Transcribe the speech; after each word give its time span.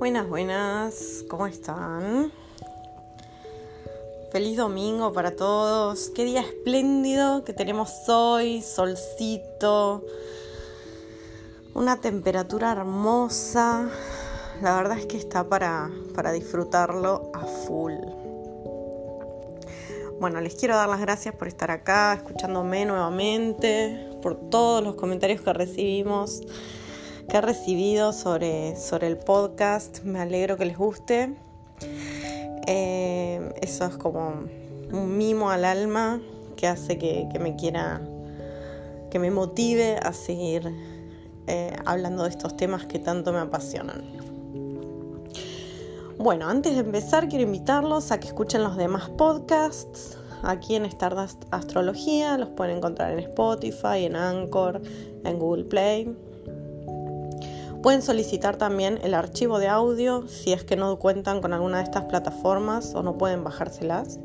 Buenas, 0.00 0.30
buenas, 0.30 1.24
¿cómo 1.28 1.46
están? 1.46 2.32
Feliz 4.32 4.56
domingo 4.56 5.12
para 5.12 5.36
todos. 5.36 6.08
Qué 6.14 6.24
día 6.24 6.40
espléndido 6.40 7.44
que 7.44 7.52
tenemos 7.52 8.08
hoy, 8.08 8.62
solcito, 8.62 10.02
una 11.74 12.00
temperatura 12.00 12.72
hermosa. 12.72 13.90
La 14.62 14.74
verdad 14.74 14.96
es 14.96 15.04
que 15.04 15.18
está 15.18 15.46
para, 15.46 15.90
para 16.14 16.32
disfrutarlo 16.32 17.30
a 17.34 17.44
full. 17.44 17.92
Bueno, 20.18 20.40
les 20.40 20.54
quiero 20.54 20.76
dar 20.76 20.88
las 20.88 21.02
gracias 21.02 21.34
por 21.34 21.46
estar 21.46 21.70
acá, 21.70 22.14
escuchándome 22.14 22.86
nuevamente, 22.86 24.08
por 24.22 24.48
todos 24.48 24.82
los 24.82 24.94
comentarios 24.94 25.42
que 25.42 25.52
recibimos 25.52 26.40
que 27.30 27.36
he 27.36 27.40
recibido 27.40 28.12
sobre, 28.12 28.74
sobre 28.74 29.06
el 29.06 29.16
podcast. 29.16 30.02
Me 30.02 30.18
alegro 30.18 30.56
que 30.56 30.64
les 30.64 30.76
guste. 30.76 31.36
Eh, 32.66 33.54
eso 33.62 33.86
es 33.86 33.96
como 33.96 34.34
un 34.92 35.16
mimo 35.16 35.50
al 35.50 35.64
alma 35.64 36.20
que 36.56 36.66
hace 36.66 36.98
que, 36.98 37.28
me 37.40 37.54
quiera, 37.54 38.02
que 39.10 39.20
me 39.20 39.30
motive 39.30 39.96
a 40.02 40.12
seguir 40.12 40.74
eh, 41.46 41.76
hablando 41.86 42.24
de 42.24 42.30
estos 42.30 42.56
temas 42.56 42.86
que 42.86 42.98
tanto 42.98 43.32
me 43.32 43.38
apasionan. 43.38 44.02
Bueno, 46.18 46.48
antes 46.48 46.74
de 46.74 46.80
empezar 46.80 47.28
quiero 47.28 47.44
invitarlos 47.44 48.10
a 48.10 48.18
que 48.18 48.26
escuchen 48.26 48.64
los 48.64 48.76
demás 48.76 49.08
podcasts 49.08 50.18
aquí 50.42 50.74
en 50.74 50.84
Stardust 50.84 51.44
Astrología. 51.52 52.36
Los 52.38 52.48
pueden 52.50 52.78
encontrar 52.78 53.12
en 53.12 53.20
Spotify, 53.20 54.04
en 54.04 54.16
Anchor, 54.16 54.82
en 55.24 55.38
Google 55.38 55.64
Play. 55.64 56.12
Pueden 57.82 58.02
solicitar 58.02 58.56
también 58.56 58.98
el 59.02 59.14
archivo 59.14 59.58
de 59.58 59.68
audio 59.68 60.28
si 60.28 60.52
es 60.52 60.64
que 60.64 60.76
no 60.76 60.98
cuentan 60.98 61.40
con 61.40 61.54
alguna 61.54 61.78
de 61.78 61.84
estas 61.84 62.04
plataformas 62.04 62.94
o 62.94 63.02
no 63.02 63.16
pueden 63.16 63.42
bajárselas. 63.42 64.18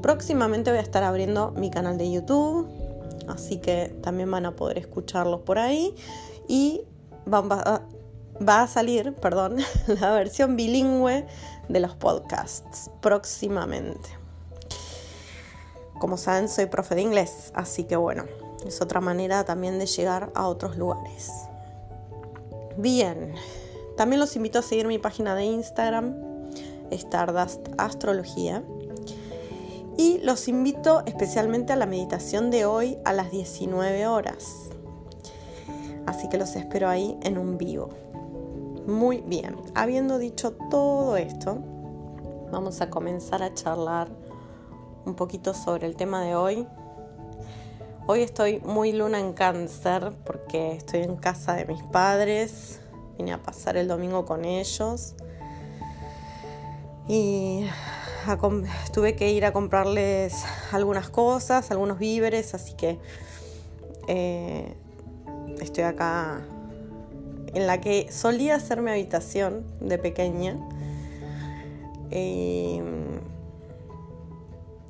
Próximamente 0.00 0.70
voy 0.70 0.78
a 0.78 0.82
estar 0.82 1.02
abriendo 1.02 1.50
mi 1.52 1.70
canal 1.70 1.98
de 1.98 2.12
YouTube, 2.12 2.68
así 3.26 3.58
que 3.58 3.96
también 4.02 4.30
van 4.30 4.46
a 4.46 4.54
poder 4.54 4.78
escucharlos 4.78 5.40
por 5.40 5.58
ahí 5.58 5.92
y 6.46 6.82
va, 7.32 7.82
a 8.46 8.66
salir, 8.68 9.12
perdón, 9.14 9.56
la 9.88 10.12
versión 10.12 10.54
bilingüe 10.54 11.26
de 11.68 11.80
los 11.80 11.96
podcasts 11.96 12.92
próximamente. 13.00 14.08
Como 15.98 16.16
saben, 16.16 16.48
soy 16.48 16.66
profe 16.66 16.94
de 16.94 17.02
inglés, 17.02 17.50
así 17.54 17.84
que 17.84 17.96
bueno, 17.96 18.24
es 18.64 18.80
otra 18.80 19.00
manera 19.00 19.44
también 19.44 19.80
de 19.80 19.86
llegar 19.86 20.30
a 20.36 20.46
otros 20.46 20.76
lugares. 20.76 21.48
Bien, 22.76 23.34
también 23.96 24.20
los 24.20 24.36
invito 24.36 24.58
a 24.58 24.62
seguir 24.62 24.86
mi 24.86 24.98
página 24.98 25.34
de 25.34 25.44
Instagram, 25.44 26.14
Stardust 26.90 27.68
Astrología. 27.78 28.62
Y 29.98 30.18
los 30.18 30.48
invito 30.48 31.02
especialmente 31.06 31.72
a 31.72 31.76
la 31.76 31.86
meditación 31.86 32.50
de 32.50 32.64
hoy 32.64 32.98
a 33.04 33.12
las 33.12 33.30
19 33.30 34.06
horas. 34.06 34.70
Así 36.06 36.28
que 36.28 36.38
los 36.38 36.56
espero 36.56 36.88
ahí 36.88 37.18
en 37.22 37.38
un 37.38 37.58
vivo. 37.58 37.90
Muy 38.86 39.20
bien, 39.20 39.56
habiendo 39.74 40.18
dicho 40.18 40.52
todo 40.70 41.16
esto, 41.16 41.58
vamos 42.50 42.80
a 42.80 42.90
comenzar 42.90 43.42
a 43.42 43.54
charlar 43.54 44.08
un 45.04 45.14
poquito 45.14 45.54
sobre 45.54 45.86
el 45.86 45.94
tema 45.94 46.22
de 46.22 46.34
hoy, 46.34 46.66
Hoy 48.04 48.22
estoy 48.22 48.58
muy 48.58 48.90
luna 48.90 49.20
en 49.20 49.32
cáncer 49.32 50.10
porque 50.26 50.72
estoy 50.72 51.02
en 51.02 51.14
casa 51.14 51.54
de 51.54 51.66
mis 51.66 51.84
padres. 51.84 52.80
Vine 53.16 53.32
a 53.32 53.40
pasar 53.40 53.76
el 53.76 53.86
domingo 53.86 54.24
con 54.24 54.44
ellos. 54.44 55.14
Y 57.06 57.64
tuve 58.92 59.14
que 59.14 59.30
ir 59.30 59.44
a 59.44 59.52
comprarles 59.52 60.44
algunas 60.72 61.10
cosas, 61.10 61.70
algunos 61.70 62.00
víveres, 62.00 62.54
así 62.54 62.72
que 62.72 62.98
eh, 64.08 64.74
estoy 65.60 65.84
acá 65.84 66.40
en 67.54 67.68
la 67.68 67.80
que 67.80 68.10
solía 68.10 68.58
ser 68.58 68.82
mi 68.82 68.90
habitación 68.90 69.64
de 69.78 69.98
pequeña. 69.98 70.58
Y 72.10 72.80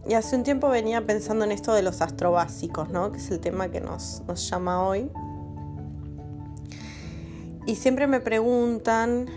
y 0.08 0.14
hace 0.14 0.34
un 0.34 0.42
tiempo 0.42 0.68
venía 0.68 1.06
pensando 1.06 1.44
en 1.44 1.52
esto 1.52 1.72
de 1.72 1.82
los 1.82 2.00
astrobásicos, 2.02 2.88
¿no? 2.88 3.12
Que 3.12 3.18
es 3.18 3.30
el 3.30 3.38
tema 3.38 3.70
que 3.70 3.80
nos, 3.80 4.22
llama 4.50 4.86
hoy. 4.86 5.10
Y 7.66 7.76
siempre 7.76 8.08
me 8.08 8.20
preguntan 8.20 9.28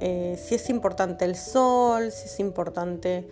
eh, 0.00 0.40
si 0.42 0.54
es 0.54 0.70
importante 0.70 1.26
el 1.26 1.36
sol, 1.36 2.10
si 2.10 2.26
es 2.26 2.40
importante 2.40 3.28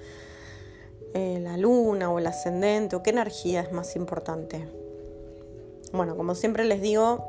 eh, 1.15 1.39
la 1.43 1.57
luna 1.57 2.11
o 2.11 2.19
el 2.19 2.27
ascendente, 2.27 2.97
o 2.97 3.03
qué 3.03 3.11
energía 3.11 3.63
es 3.63 3.73
más 3.73 3.97
importante. 3.97 4.69
Bueno, 5.93 6.17
como 6.17 6.35
siempre 6.35 6.67
les 6.67 6.83
digo, 6.83 7.25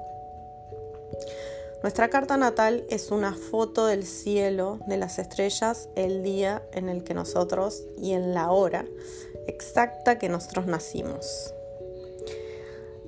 nuestra 1.82 2.10
carta 2.10 2.36
natal 2.36 2.84
es 2.90 3.12
una 3.12 3.34
foto 3.34 3.86
del 3.86 4.06
cielo, 4.06 4.80
de 4.88 4.98
las 4.98 5.18
estrellas, 5.18 5.88
el 5.96 6.24
día 6.24 6.64
en 6.74 6.90
el 6.90 7.04
que 7.04 7.14
nosotros 7.14 7.84
y 7.98 8.14
en 8.14 8.34
la 8.34 8.52
hora 8.52 8.86
exacta 9.48 10.18
que 10.18 10.30
nosotros 10.30 10.66
nacimos. 10.68 11.54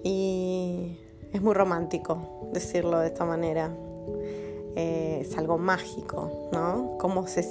Y 0.03 0.97
es 1.33 1.41
muy 1.41 1.53
romántico 1.53 2.49
decirlo 2.53 2.99
de 2.99 3.07
esta 3.07 3.25
manera. 3.25 3.71
Eh, 4.75 5.19
es 5.21 5.37
algo 5.37 5.57
mágico, 5.57 6.49
¿no? 6.51 6.97
Cómo, 6.99 7.27
se, 7.27 7.43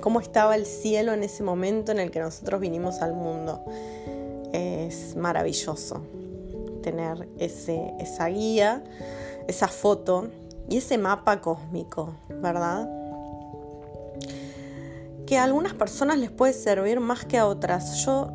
cómo 0.00 0.20
estaba 0.20 0.54
el 0.54 0.64
cielo 0.64 1.12
en 1.12 1.24
ese 1.24 1.42
momento 1.42 1.92
en 1.92 1.98
el 1.98 2.10
que 2.10 2.20
nosotros 2.20 2.60
vinimos 2.60 3.00
al 3.02 3.14
mundo. 3.14 3.64
Es 4.52 5.16
maravilloso 5.16 6.02
tener 6.82 7.28
ese, 7.38 7.94
esa 7.98 8.26
guía, 8.26 8.84
esa 9.48 9.68
foto 9.68 10.28
y 10.68 10.78
ese 10.78 10.98
mapa 10.98 11.40
cósmico, 11.40 12.14
¿verdad? 12.28 12.88
Que 15.26 15.38
a 15.38 15.44
algunas 15.44 15.74
personas 15.74 16.18
les 16.18 16.30
puede 16.30 16.52
servir 16.52 17.00
más 17.00 17.24
que 17.24 17.38
a 17.38 17.46
otras. 17.46 18.04
Yo 18.04 18.30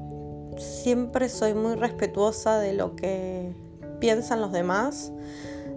siempre 0.57 1.29
soy 1.29 1.53
muy 1.53 1.75
respetuosa 1.75 2.59
de 2.59 2.73
lo 2.73 2.95
que 2.95 3.53
piensan 3.99 4.41
los 4.41 4.51
demás, 4.51 5.11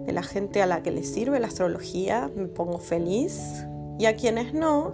de 0.05 0.11
la 0.11 0.23
gente 0.23 0.61
a 0.61 0.65
la 0.65 0.81
que 0.81 0.91
les 0.91 1.09
sirve 1.09 1.39
la 1.39 1.47
astrología, 1.47 2.29
me 2.35 2.47
pongo 2.47 2.79
feliz. 2.79 3.65
Y 3.99 4.05
a 4.05 4.15
quienes 4.15 4.53
no, 4.53 4.93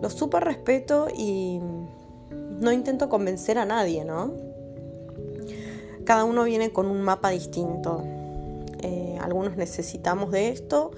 los 0.00 0.14
súper 0.14 0.44
respeto 0.44 1.08
y 1.14 1.60
no 2.30 2.72
intento 2.72 3.08
convencer 3.08 3.58
a 3.58 3.66
nadie, 3.66 4.04
¿no? 4.04 4.32
Cada 6.04 6.24
uno 6.24 6.44
viene 6.44 6.72
con 6.72 6.86
un 6.86 7.02
mapa 7.02 7.30
distinto. 7.30 8.02
Eh, 8.80 9.18
algunos 9.20 9.56
necesitamos 9.56 10.32
de 10.32 10.48
esto, 10.48 10.90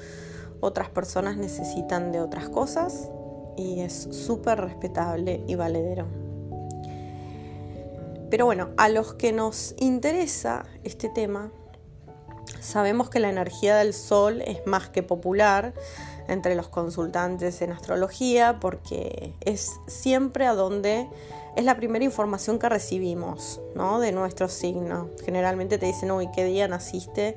otras 0.61 0.89
personas 0.89 1.37
necesitan 1.37 2.13
de 2.13 2.21
otras 2.21 2.49
cosas 2.49 3.11
y 3.57 3.81
es 3.81 4.09
súper 4.11 4.61
respetable 4.61 5.43
y 5.47 5.55
valedero. 5.55 6.07
Pero 8.31 8.47
bueno, 8.47 8.71
a 8.77 8.89
los 8.89 9.15
que 9.15 9.33
nos 9.33 9.75
interesa 9.79 10.65
este 10.83 11.09
tema, 11.09 11.53
sabemos 12.61 13.11
que 13.11 13.21
la 13.21 13.29
energía 13.29 13.77
del 13.77 13.95
sol 13.95 14.43
es 14.43 14.67
más 14.67 14.89
que 14.89 15.03
popular 15.03 15.75
entre 16.29 16.55
los 16.55 16.69
consultantes 16.69 17.61
en 17.63 17.73
astrología 17.73 18.59
porque 18.61 19.35
es 19.41 19.73
siempre 19.87 20.47
a 20.47 20.55
donde 20.55 21.09
es 21.57 21.65
la 21.65 21.77
primera 21.77 22.05
información 22.05 22.59
que 22.59 22.69
recibimos 22.69 23.61
¿no? 23.75 24.01
de 24.01 24.13
nuestro 24.13 24.49
signo. 24.49 25.11
Generalmente 25.25 25.79
te 25.79 25.87
dicen, 25.87 26.11
uy, 26.11 26.29
¿qué 26.35 26.45
día 26.45 26.67
naciste? 26.67 27.37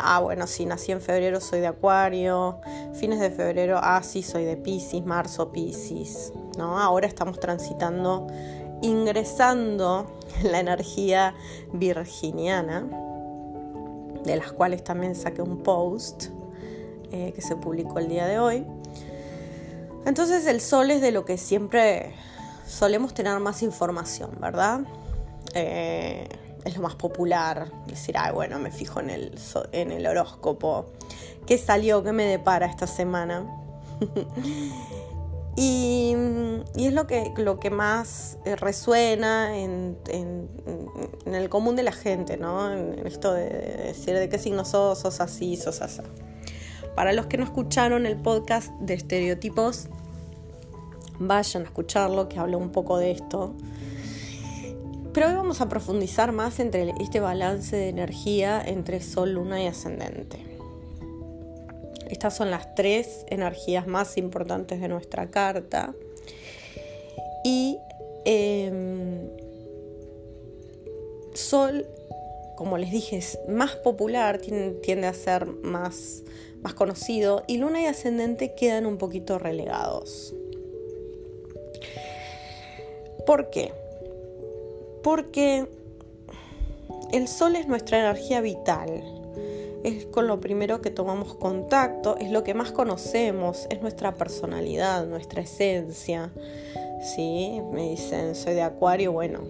Ah, 0.00 0.20
bueno, 0.20 0.46
sí, 0.46 0.66
nací 0.66 0.92
en 0.92 1.00
febrero, 1.00 1.40
soy 1.40 1.60
de 1.60 1.68
Acuario, 1.68 2.60
fines 2.94 3.20
de 3.20 3.30
febrero, 3.30 3.78
ah, 3.82 4.02
sí, 4.02 4.22
soy 4.22 4.44
de 4.44 4.56
Pisces, 4.56 5.04
marzo, 5.04 5.52
Pisces, 5.52 6.32
¿no? 6.58 6.78
Ahora 6.78 7.06
estamos 7.06 7.40
transitando, 7.40 8.26
ingresando 8.82 10.06
la 10.42 10.60
energía 10.60 11.34
virginiana, 11.72 12.86
de 14.24 14.36
las 14.36 14.52
cuales 14.52 14.84
también 14.84 15.14
saqué 15.14 15.42
un 15.42 15.58
post 15.62 16.26
eh, 17.10 17.32
que 17.34 17.42
se 17.42 17.56
publicó 17.56 17.98
el 17.98 18.08
día 18.08 18.26
de 18.26 18.38
hoy. 18.38 18.66
Entonces 20.06 20.46
el 20.46 20.60
sol 20.60 20.90
es 20.90 21.00
de 21.00 21.12
lo 21.12 21.24
que 21.24 21.38
siempre 21.38 22.14
solemos 22.66 23.14
tener 23.14 23.38
más 23.38 23.62
información, 23.62 24.30
¿verdad? 24.40 24.80
Eh, 25.54 26.28
es 26.64 26.76
lo 26.76 26.82
más 26.82 26.94
popular. 26.94 27.70
Decir, 27.86 28.16
ay, 28.18 28.32
bueno, 28.32 28.58
me 28.58 28.70
fijo 28.70 29.00
en 29.00 29.10
el, 29.10 29.38
en 29.72 29.92
el 29.92 30.06
horóscopo. 30.06 30.86
¿Qué 31.46 31.58
salió? 31.58 32.02
¿Qué 32.02 32.12
me 32.12 32.24
depara 32.24 32.66
esta 32.66 32.86
semana? 32.86 33.46
y, 35.56 36.14
es 36.76 36.92
lo 36.92 37.06
que, 37.06 37.32
lo 37.36 37.58
que 37.58 37.70
más 37.70 38.38
eh, 38.44 38.56
resuena 38.56 39.58
en, 39.58 39.98
el 41.26 41.48
común 41.48 41.76
de 41.76 41.82
la 41.82 41.92
gente, 41.92 42.36
¿no? 42.36 42.72
En, 42.72 43.06
esto 43.06 43.32
de, 43.32 43.48
decir 43.86 44.16
de 44.16 44.28
qué 44.28 44.38
signo 44.38 44.64
sos, 44.64 45.00
sos 45.00 45.20
así, 45.20 45.56
sos 45.56 45.80
así. 45.82 46.02
Para 46.94 47.12
los 47.12 47.26
que 47.26 47.38
no 47.38 47.44
escucharon 47.44 48.06
el 48.06 48.16
podcast 48.16 48.70
de 48.80 48.94
estereotipos, 48.94 49.88
vayan 51.18 51.62
a 51.62 51.66
escucharlo, 51.66 52.28
que 52.28 52.38
hablo 52.38 52.58
un 52.58 52.70
poco 52.70 52.98
de 52.98 53.12
esto. 53.12 53.54
Pero 55.12 55.28
hoy 55.28 55.34
vamos 55.34 55.60
a 55.60 55.68
profundizar 55.68 56.32
más 56.32 56.58
entre 56.58 56.94
este 56.98 57.20
balance 57.20 57.76
de 57.76 57.90
energía 57.90 58.62
entre 58.64 59.02
Sol, 59.02 59.34
Luna 59.34 59.62
y 59.62 59.66
Ascendente. 59.66 60.38
Estas 62.08 62.34
son 62.34 62.50
las 62.50 62.74
tres 62.74 63.26
energías 63.28 63.86
más 63.86 64.16
importantes 64.16 64.80
de 64.80 64.88
nuestra 64.88 65.30
carta. 65.30 65.94
Y 67.44 67.76
em, 68.24 69.28
Sol, 71.34 71.86
como 72.56 72.78
les 72.78 72.90
dije, 72.90 73.18
es 73.18 73.38
más 73.48 73.76
popular, 73.76 74.38
tiende, 74.38 75.06
a 75.06 75.12
ser 75.12 75.44
más, 75.44 76.22
más 76.62 76.72
conocido. 76.72 77.44
Y 77.46 77.58
Luna 77.58 77.82
y 77.82 77.84
Ascendente 77.84 78.54
quedan 78.54 78.86
un 78.86 78.96
poquito 78.96 79.38
relegados. 79.38 80.34
¿Por 83.26 83.50
qué? 83.50 83.81
Porque 85.02 85.68
el 87.12 87.28
sol 87.28 87.56
es 87.56 87.66
nuestra 87.68 87.98
energía 87.98 88.40
vital, 88.40 89.02
es 89.84 90.06
con 90.06 90.26
lo 90.26 90.40
primero 90.40 90.80
que 90.80 90.90
tomamos 90.90 91.34
contacto, 91.34 92.16
es 92.16 92.30
lo 92.30 92.44
que 92.44 92.54
más 92.54 92.72
conocemos, 92.72 93.66
es 93.70 93.82
nuestra 93.82 94.14
personalidad, 94.14 95.06
nuestra 95.06 95.42
esencia. 95.42 96.30
¿Sí? 97.02 97.60
Me 97.72 97.90
dicen, 97.90 98.34
soy 98.36 98.54
de 98.54 98.62
Acuario, 98.62 99.10
bueno, 99.10 99.40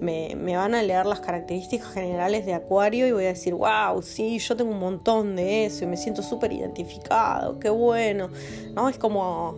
me, 0.00 0.36
me, 0.36 0.56
van 0.56 0.74
a 0.74 0.82
leer 0.82 1.04
las 1.06 1.20
características 1.20 1.92
generales 1.92 2.46
de 2.46 2.54
Acuario 2.54 3.06
y 3.06 3.12
voy 3.12 3.24
a 3.24 3.28
decir, 3.28 3.54
wow, 3.54 4.02
sí, 4.02 4.38
yo 4.38 4.56
tengo 4.56 4.70
un 4.70 4.78
montón 4.78 5.34
de 5.34 5.66
eso 5.66 5.84
y 5.84 5.88
me 5.88 5.96
siento 5.96 6.22
súper 6.22 6.52
identificado, 6.52 7.58
qué 7.58 7.70
bueno. 7.70 8.28
¿No? 8.74 8.88
Es 8.88 8.98
como 8.98 9.56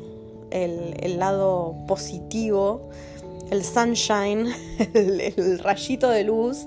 el, 0.50 0.96
el 1.00 1.18
lado 1.18 1.74
positivo 1.86 2.88
el 3.50 3.64
sunshine, 3.64 4.48
el, 4.94 5.58
rayito 5.58 6.08
de 6.08 6.24
luz 6.24 6.66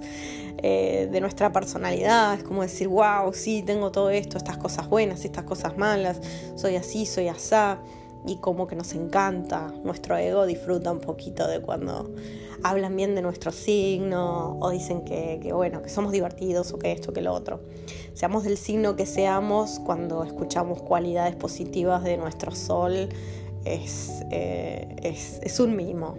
eh, 0.57 1.07
de 1.12 1.21
nuestra 1.21 1.51
personalidad. 1.51 2.35
Es 2.35 2.44
como 2.44 2.62
decir, 2.62 2.88
wow, 2.88 3.33
sí, 3.33 3.63
tengo 3.63 3.91
todo 3.91 4.09
esto, 4.09 4.38
estas 4.38 4.57
cosas 4.57 4.89
buenas, 4.89 5.25
estas 5.25 5.44
cosas 5.44 5.77
malas, 5.77 6.21
soy 6.56 6.75
así, 6.75 7.06
soy 7.06 7.27
asá. 7.27 7.79
Y 8.25 8.38
como 8.38 8.68
que 8.68 8.75
nos 8.75 8.94
encanta, 8.94 9.74
nuestro 9.83 10.18
ego 10.18 10.45
disfruta 10.45 10.91
un 10.91 11.00
poquito 11.00 11.47
de 11.47 11.62
cuando 11.62 12.13
hablan 12.63 12.95
bien 12.95 13.15
de 13.15 13.21
nuestro 13.21 13.51
signo 13.51 14.57
o 14.59 14.69
dicen 14.69 15.06
que, 15.06 15.39
bueno, 15.53 15.81
que 15.81 15.89
somos 15.89 16.12
divertidos 16.12 16.73
o 16.73 16.80
que 16.80 16.91
esto, 16.91 17.13
que 17.13 17.21
lo 17.21 17.33
otro. 17.33 17.62
Seamos 18.13 18.44
del 18.44 18.57
signo 18.57 18.95
que 18.95 19.06
seamos, 19.06 19.80
cuando 19.85 20.23
escuchamos 20.23 20.81
cualidades 20.81 21.35
positivas 21.35 22.03
de 22.03 22.18
nuestro 22.18 22.53
sol, 22.53 23.09
es, 23.63 24.23
eh, 24.31 24.95
es, 25.03 25.39
es 25.44 25.59
un 25.59 25.75
mimo. 25.75 26.18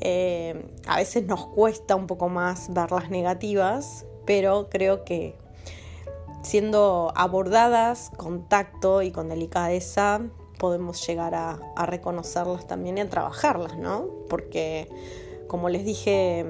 Eh, 0.00 0.66
a 0.86 0.96
veces 0.96 1.26
nos 1.26 1.46
cuesta 1.46 1.94
un 1.94 2.06
poco 2.06 2.28
más 2.28 2.72
ver 2.72 2.90
las 2.90 3.10
negativas, 3.10 4.06
pero 4.24 4.68
creo 4.70 5.04
que 5.04 5.36
siendo 6.42 7.12
abordadas 7.14 8.10
con 8.16 8.48
tacto 8.48 9.02
y 9.02 9.10
con 9.10 9.28
delicadeza 9.28 10.22
podemos 10.58 11.06
llegar 11.06 11.34
a, 11.34 11.58
reconocerlas 11.86 12.66
también 12.66 12.98
y 12.98 13.00
a 13.02 13.08
trabajarlas, 13.08 13.78
¿no? 13.78 14.06
Porque 14.28 14.88
como 15.48 15.68
les 15.68 15.84
dije 15.84 16.40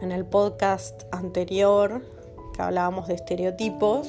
en 0.00 0.12
el 0.12 0.24
podcast 0.24 1.04
anterior 1.12 2.04
que 2.54 2.62
hablábamos 2.62 3.08
de 3.08 3.14
estereotipos, 3.14 4.08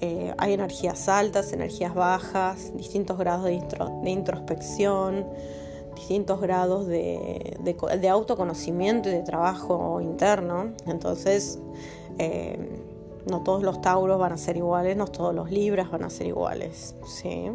eh, 0.00 0.34
hay 0.38 0.52
energías 0.52 1.08
altas, 1.08 1.52
energías 1.52 1.94
bajas, 1.94 2.76
distintos 2.76 3.18
grados 3.18 3.44
de 3.44 4.10
introspección, 4.10 5.26
distintos 5.96 6.40
grados 6.40 6.86
de, 6.86 8.08
autoconocimiento 8.08 9.08
y 9.08 9.12
de 9.12 9.22
trabajo 9.22 10.00
interno. 10.00 10.74
Entonces, 10.86 11.58
eh, 12.18 12.80
no 13.28 13.42
todos 13.42 13.62
los 13.62 13.80
tauros 13.80 14.18
van 14.18 14.32
a 14.32 14.36
ser 14.36 14.56
iguales, 14.56 14.96
no 14.96 15.08
todos 15.08 15.34
los 15.34 15.50
libras 15.50 15.90
van 15.90 16.04
a 16.04 16.10
ser 16.10 16.28
iguales. 16.28 16.94
¿sí? 17.06 17.50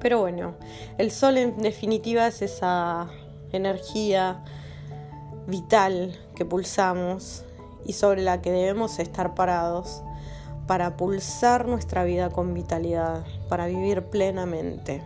Pero 0.00 0.20
bueno, 0.20 0.54
el 0.98 1.10
sol 1.10 1.38
en 1.38 1.56
definitiva 1.58 2.26
es 2.26 2.42
esa 2.42 3.08
energía 3.52 4.44
vital 5.46 6.18
que 6.34 6.44
pulsamos 6.44 7.44
y 7.86 7.94
sobre 7.94 8.22
la 8.22 8.42
que 8.42 8.50
debemos 8.50 8.98
estar 8.98 9.34
parados 9.34 10.02
para 10.66 10.96
pulsar 10.96 11.66
nuestra 11.66 12.04
vida 12.04 12.30
con 12.30 12.52
vitalidad, 12.52 13.24
para 13.48 13.66
vivir 13.66 14.02
plenamente. 14.02 15.00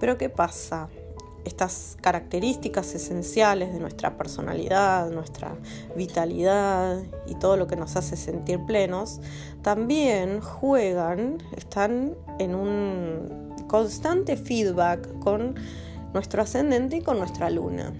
Pero 0.00 0.18
¿qué 0.18 0.28
pasa? 0.28 0.88
Estas 1.44 1.96
características 2.00 2.94
esenciales 2.94 3.72
de 3.72 3.80
nuestra 3.80 4.16
personalidad, 4.16 5.10
nuestra 5.10 5.56
vitalidad 5.96 7.02
y 7.26 7.36
todo 7.36 7.56
lo 7.56 7.66
que 7.66 7.76
nos 7.76 7.96
hace 7.96 8.16
sentir 8.16 8.60
plenos, 8.66 9.20
también 9.62 10.40
juegan, 10.40 11.38
están 11.56 12.16
en 12.38 12.54
un 12.54 13.54
constante 13.66 14.36
feedback 14.36 15.18
con 15.20 15.54
nuestro 16.12 16.42
ascendente 16.42 16.96
y 16.96 17.00
con 17.02 17.18
nuestra 17.18 17.50
luna. 17.50 17.92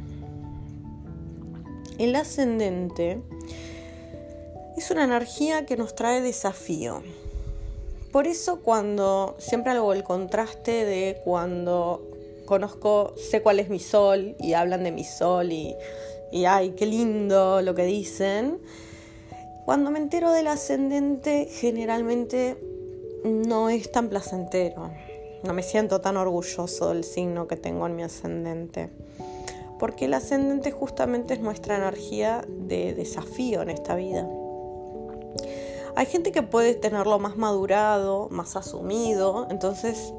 El 1.98 2.14
ascendente 2.16 3.22
es 4.76 4.90
una 4.90 5.04
energía 5.04 5.66
que 5.66 5.76
nos 5.76 5.94
trae 5.94 6.20
desafío, 6.20 7.02
por 8.12 8.26
eso 8.26 8.60
cuando 8.60 9.36
siempre 9.38 9.72
hago 9.72 9.92
el 9.92 10.02
contraste 10.02 10.84
de 10.84 11.20
cuando 11.24 12.02
conozco, 12.46 13.12
sé 13.16 13.42
cuál 13.42 13.60
es 13.60 13.68
mi 13.68 13.78
sol 13.78 14.34
y 14.38 14.54
hablan 14.54 14.84
de 14.84 14.92
mi 14.92 15.04
sol 15.04 15.52
y, 15.52 15.76
y 16.32 16.46
ay, 16.46 16.70
qué 16.70 16.86
lindo 16.86 17.60
lo 17.60 17.74
que 17.74 17.84
dicen. 17.84 18.58
Cuando 19.66 19.90
me 19.90 19.98
entero 19.98 20.32
del 20.32 20.46
ascendente 20.46 21.46
generalmente 21.50 22.56
no 23.24 23.68
es 23.68 23.92
tan 23.92 24.08
placentero. 24.08 24.90
No 25.44 25.52
me 25.52 25.62
siento 25.62 26.00
tan 26.00 26.16
orgulloso 26.16 26.88
del 26.88 27.04
signo 27.04 27.46
que 27.46 27.56
tengo 27.56 27.86
en 27.86 27.94
mi 27.94 28.02
ascendente. 28.02 28.90
Porque 29.78 30.06
el 30.06 30.14
ascendente 30.14 30.70
justamente 30.70 31.34
es 31.34 31.40
nuestra 31.40 31.76
energía 31.76 32.44
de 32.48 32.94
desafío 32.94 33.62
en 33.62 33.70
esta 33.70 33.94
vida. 33.94 34.26
Hay 35.98 36.06
gente 36.06 36.30
que 36.30 36.44
puede 36.44 36.76
tenerlo 36.76 37.18
más 37.18 37.36
madurado, 37.36 38.28
más 38.30 38.54
asumido, 38.54 39.48
entonces 39.50 40.14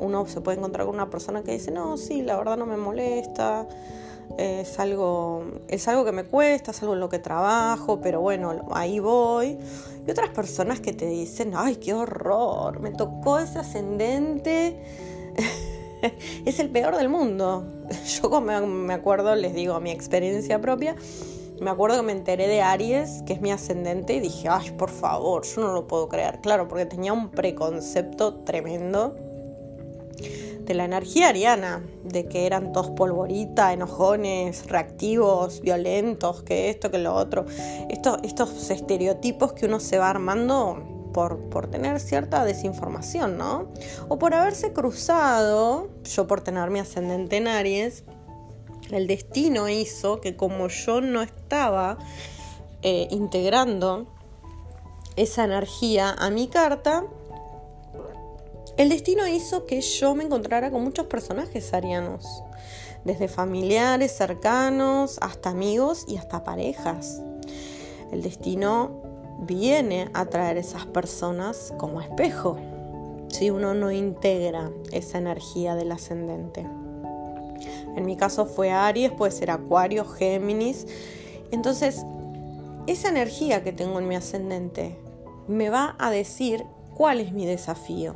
uno 0.00 0.26
se 0.26 0.40
puede 0.40 0.58
encontrar 0.58 0.84
con 0.84 0.96
una 0.96 1.10
persona 1.10 1.44
que 1.44 1.52
dice, 1.52 1.70
no, 1.70 1.96
sí, 1.96 2.22
la 2.22 2.36
verdad 2.36 2.56
no 2.56 2.66
me 2.66 2.76
molesta, 2.76 3.68
es 4.36 4.80
algo, 4.80 5.44
es 5.68 5.86
algo 5.86 6.04
que 6.04 6.10
me 6.10 6.24
cuesta, 6.24 6.72
es 6.72 6.82
algo 6.82 6.94
en 6.94 6.98
lo 6.98 7.08
que 7.08 7.20
trabajo, 7.20 8.00
pero 8.00 8.20
bueno, 8.20 8.66
ahí 8.72 8.98
voy. 8.98 9.56
Y 10.04 10.10
otras 10.10 10.30
personas 10.30 10.80
que 10.80 10.92
te 10.92 11.06
dicen, 11.06 11.52
ay, 11.54 11.76
qué 11.76 11.94
horror, 11.94 12.80
me 12.80 12.90
tocó 12.90 13.38
ese 13.38 13.60
ascendente, 13.60 14.76
es 16.44 16.58
el 16.58 16.68
peor 16.70 16.96
del 16.96 17.10
mundo. 17.10 17.64
Yo 18.20 18.28
como 18.28 18.66
me 18.66 18.94
acuerdo, 18.94 19.36
les 19.36 19.54
digo 19.54 19.78
mi 19.78 19.92
experiencia 19.92 20.60
propia, 20.60 20.96
me 21.60 21.70
acuerdo 21.70 21.96
que 21.96 22.02
me 22.02 22.12
enteré 22.12 22.48
de 22.48 22.62
Aries, 22.62 23.22
que 23.26 23.32
es 23.32 23.40
mi 23.40 23.50
ascendente, 23.50 24.14
y 24.14 24.20
dije, 24.20 24.48
ay, 24.48 24.72
por 24.72 24.90
favor, 24.90 25.44
yo 25.44 25.62
no 25.62 25.72
lo 25.72 25.86
puedo 25.86 26.08
creer. 26.08 26.40
Claro, 26.40 26.68
porque 26.68 26.86
tenía 26.86 27.12
un 27.12 27.30
preconcepto 27.30 28.34
tremendo 28.44 29.14
de 30.66 30.74
la 30.74 30.84
energía 30.84 31.28
ariana, 31.28 31.82
de 32.04 32.26
que 32.26 32.44
eran 32.44 32.72
todos 32.72 32.90
polvorita, 32.90 33.72
enojones, 33.72 34.66
reactivos, 34.66 35.60
violentos, 35.60 36.42
que 36.42 36.68
esto, 36.68 36.90
que 36.90 36.98
lo 36.98 37.14
otro. 37.14 37.46
Estos, 37.88 38.18
estos 38.24 38.70
estereotipos 38.70 39.52
que 39.52 39.66
uno 39.66 39.80
se 39.80 39.98
va 39.98 40.10
armando 40.10 41.10
por, 41.14 41.38
por, 41.48 41.68
tener 41.68 42.00
cierta 42.00 42.44
desinformación, 42.44 43.38
¿no? 43.38 43.68
O 44.08 44.18
por 44.18 44.34
haberse 44.34 44.72
cruzado, 44.72 45.88
yo 46.04 46.26
por 46.26 46.42
tener 46.42 46.68
mi 46.70 46.80
ascendente 46.80 47.36
en 47.36 47.48
Aries, 47.48 48.04
el 48.90 49.06
destino 49.06 49.68
hizo 49.68 50.20
que 50.20 50.36
como 50.36 50.68
yo 50.68 51.00
no 51.00 51.22
estaba 51.22 51.98
eh, 52.82 53.08
integrando 53.10 54.06
esa 55.16 55.44
energía 55.44 56.10
a 56.10 56.30
mi 56.30 56.48
carta, 56.48 57.04
el 58.76 58.90
destino 58.90 59.26
hizo 59.26 59.64
que 59.64 59.80
yo 59.80 60.14
me 60.14 60.24
encontrara 60.24 60.70
con 60.70 60.84
muchos 60.84 61.06
personajes 61.06 61.72
arianos, 61.72 62.42
desde 63.04 63.28
familiares 63.28 64.12
cercanos 64.12 65.18
hasta 65.22 65.50
amigos 65.50 66.04
y 66.06 66.18
hasta 66.18 66.44
parejas. 66.44 67.22
El 68.12 68.22
destino 68.22 69.02
viene 69.40 70.10
a 70.12 70.26
traer 70.26 70.58
esas 70.58 70.86
personas 70.86 71.72
como 71.78 72.02
espejo, 72.02 72.58
si 73.28 73.50
uno 73.50 73.74
no 73.74 73.90
integra 73.90 74.70
esa 74.92 75.18
energía 75.18 75.74
del 75.74 75.92
ascendente. 75.92 76.66
En 77.96 78.06
mi 78.06 78.16
caso 78.16 78.46
fue 78.46 78.70
Aries, 78.70 79.10
puede 79.10 79.32
ser 79.32 79.50
Acuario, 79.50 80.04
Géminis. 80.04 80.86
Entonces, 81.50 82.04
esa 82.86 83.08
energía 83.08 83.64
que 83.64 83.72
tengo 83.72 83.98
en 83.98 84.06
mi 84.06 84.14
ascendente 84.14 84.96
me 85.48 85.70
va 85.70 85.96
a 85.98 86.10
decir 86.10 86.64
cuál 86.94 87.20
es 87.20 87.32
mi 87.32 87.46
desafío. 87.46 88.14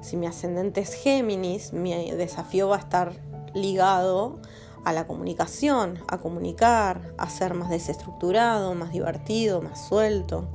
Si 0.00 0.16
mi 0.16 0.26
ascendente 0.26 0.82
es 0.82 0.94
Géminis, 0.94 1.72
mi 1.72 2.10
desafío 2.12 2.68
va 2.68 2.76
a 2.76 2.80
estar 2.80 3.12
ligado 3.54 4.38
a 4.84 4.92
la 4.92 5.06
comunicación, 5.06 5.98
a 6.08 6.18
comunicar, 6.18 7.14
a 7.16 7.30
ser 7.30 7.54
más 7.54 7.70
desestructurado, 7.70 8.74
más 8.74 8.92
divertido, 8.92 9.62
más 9.62 9.88
suelto. 9.88 10.46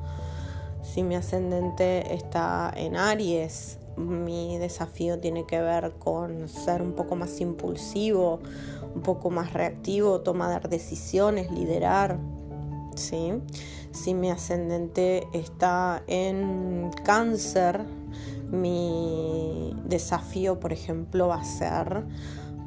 Si 0.84 1.02
mi 1.02 1.16
ascendente 1.16 2.14
está 2.14 2.72
en 2.76 2.96
Aries, 2.96 3.79
mi 4.00 4.58
desafío 4.58 5.20
tiene 5.20 5.46
que 5.46 5.62
ver 5.62 5.94
con 6.00 6.48
ser 6.48 6.82
un 6.82 6.94
poco 6.94 7.16
más 7.16 7.40
impulsivo, 7.42 8.40
un 8.96 9.02
poco 9.02 9.30
más 9.30 9.54
reactivo, 9.54 10.22
tomar 10.22 10.70
decisiones, 10.70 11.52
liderar. 11.52 12.18
¿sí? 12.96 13.34
Si 13.92 14.14
mi 14.14 14.32
ascendente 14.32 15.28
está 15.34 16.04
en 16.08 16.92
cáncer, 17.04 17.86
mi 18.52 19.76
desafío, 19.86 20.60
por 20.60 20.74
ejemplo, 20.74 21.28
va 21.28 21.42
a 21.42 21.44
ser 21.44 22.06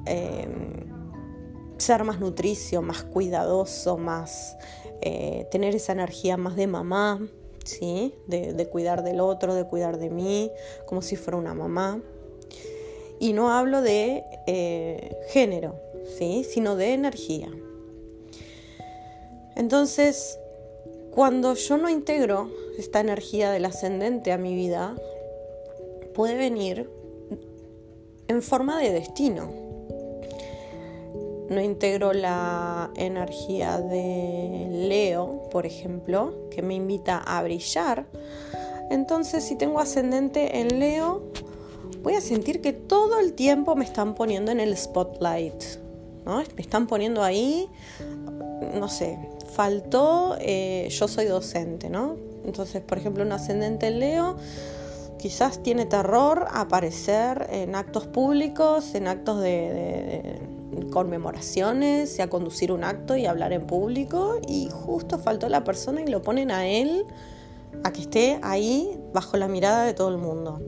em, 0.07 0.93
ser 1.79 2.05
más 2.05 2.21
nutricio, 2.21 2.81
más 2.83 3.03
cuidadoso, 3.03 3.99
más 3.99 4.57
eh, 5.01 5.49
tener 5.51 5.75
esa 5.75 5.93
energía 5.93 6.37
más 6.37 6.55
de 6.55 6.69
mamá, 6.69 7.21
¿sí? 7.65 8.15
De, 8.27 8.67
cuidar 8.69 9.03
del 9.03 9.21
otro, 9.21 9.55
de 9.55 9.65
cuidar 9.65 9.99
de 9.99 10.11
mí, 10.11 10.51
como 10.87 11.03
si 11.03 11.17
fuera 11.17 11.39
una 11.39 11.55
mamá. 11.55 12.01
Y 13.19 13.33
no 13.33 13.53
hablo 13.53 13.83
de 13.83 14.25
eh, 14.47 15.17
género, 15.29 15.77
¿sí? 16.19 16.45
Sino 16.45 16.77
de 16.77 16.93
energía. 16.95 17.51
Entonces, 19.55 20.39
cuando 21.11 21.55
yo 21.55 21.77
no 21.77 21.89
integro 21.89 22.51
esta 22.79 23.01
energía 23.01 23.51
del 23.51 23.65
ascendente 23.65 24.33
a 24.33 24.39
mi 24.39 24.55
vida, 24.55 24.97
puede 26.15 26.37
venir 26.37 26.89
en 28.29 28.43
forma 28.43 28.81
de 28.81 28.93
destino. 28.93 29.72
No 31.49 31.61
integro 31.61 32.13
la 32.13 32.91
energía 32.97 33.79
de 33.79 34.69
Leo, 34.89 35.49
por 35.51 35.67
ejemplo, 35.67 36.49
que 36.51 36.63
me 36.63 36.75
invita 36.75 37.19
a 37.19 37.43
brillar. 37.43 38.07
Entonces, 38.91 39.45
si 39.45 39.57
tengo 39.57 39.81
ascendente 39.81 40.61
en 40.61 40.79
Leo, 40.79 41.23
voy 42.03 42.15
a 42.15 42.21
sentir 42.21 42.61
que 42.61 42.73
todo 42.73 43.19
el 43.19 43.35
tiempo 43.35 43.75
me 43.77 43.85
están 43.85 44.15
poniendo 44.15 44.51
en 44.51 44.61
el 44.61 44.77
spotlight. 44.77 45.63
¿no? 46.25 46.37
Me 46.37 46.63
están 46.63 46.87
poniendo 46.87 47.23
ahí, 47.23 47.69
no 48.75 48.89
sé, 48.89 49.19
faltó, 49.55 50.37
eh, 50.41 50.89
yo 50.91 51.09
soy 51.09 51.27
docente, 51.27 51.91
¿no? 51.91 52.17
Entonces, 52.45 52.83
por 52.83 52.99
ejemplo, 52.99 53.25
un 53.25 53.33
ascendente 53.33 53.89
en 53.89 54.01
Leo 54.01 54.37
quizás 55.19 55.63
tiene 55.63 55.87
terror 55.87 56.47
a 56.51 56.63
aparecer 56.63 57.47
en 57.51 57.77
actos 57.77 58.07
públicos, 58.09 58.95
en 58.95 59.07
actos 59.07 59.41
de, 59.41 60.41
conmemoraciones, 60.91 62.19
y 62.19 62.23
a 62.23 62.29
conducir 62.29 62.73
un 62.73 62.85
acto 62.85 63.17
y 63.17 63.27
hablar 63.27 63.53
en 63.53 63.67
público 63.67 64.39
y 64.47 64.69
justo 64.71 65.19
faltó 65.19 65.49
la 65.49 65.65
persona 65.65 66.03
y 66.03 66.07
lo 66.07 66.23
ponen 66.23 66.51
a 66.51 66.67
él 66.67 67.05
a 67.85 67.93
que 67.93 68.03
esté 68.03 68.39
ahí 68.43 68.99
bajo 69.13 69.37
la 69.37 69.49
mirada 69.49 69.85
de 69.85 69.95
todo 69.95 70.09
el 70.09 70.19
mundo. 70.19 70.61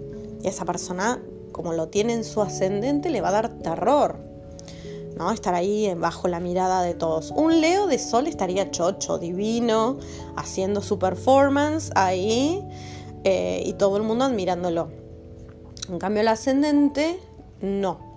Y 0.42 0.48
esa 0.48 0.64
persona, 0.64 1.22
como 1.52 1.72
lo 1.72 1.88
tiene 1.88 2.14
en 2.14 2.24
su 2.24 2.40
ascendente, 2.42 3.10
le 3.10 3.20
va 3.20 3.28
a 3.28 3.32
dar 3.32 3.48
terror. 3.58 4.18
¿no? 5.16 5.30
Estar 5.30 5.54
ahí 5.54 5.92
bajo 5.94 6.28
la 6.28 6.40
mirada 6.40 6.82
de 6.82 6.94
todos. 6.94 7.30
Un 7.30 7.60
Leo 7.60 7.86
de 7.86 7.98
Sol 7.98 8.26
estaría 8.26 8.70
chocho, 8.70 9.18
divino, 9.18 9.98
haciendo 10.36 10.82
su 10.82 10.98
performance 10.98 11.90
ahí 11.94 12.62
eh, 13.22 13.62
y 13.64 13.74
todo 13.74 13.96
el 13.96 14.02
mundo 14.02 14.24
admirándolo. 14.24 14.90
En 15.88 15.98
cambio, 15.98 16.22
el 16.22 16.28
ascendente, 16.28 17.20
no. 17.60 18.13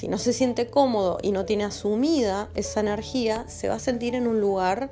Si 0.00 0.08
no 0.08 0.16
se 0.16 0.32
siente 0.32 0.66
cómodo 0.66 1.18
y 1.20 1.30
no 1.30 1.44
tiene 1.44 1.64
asumida 1.64 2.48
esa 2.54 2.80
energía, 2.80 3.46
se 3.50 3.68
va 3.68 3.74
a 3.74 3.78
sentir 3.78 4.14
en 4.14 4.26
un 4.26 4.40
lugar 4.40 4.88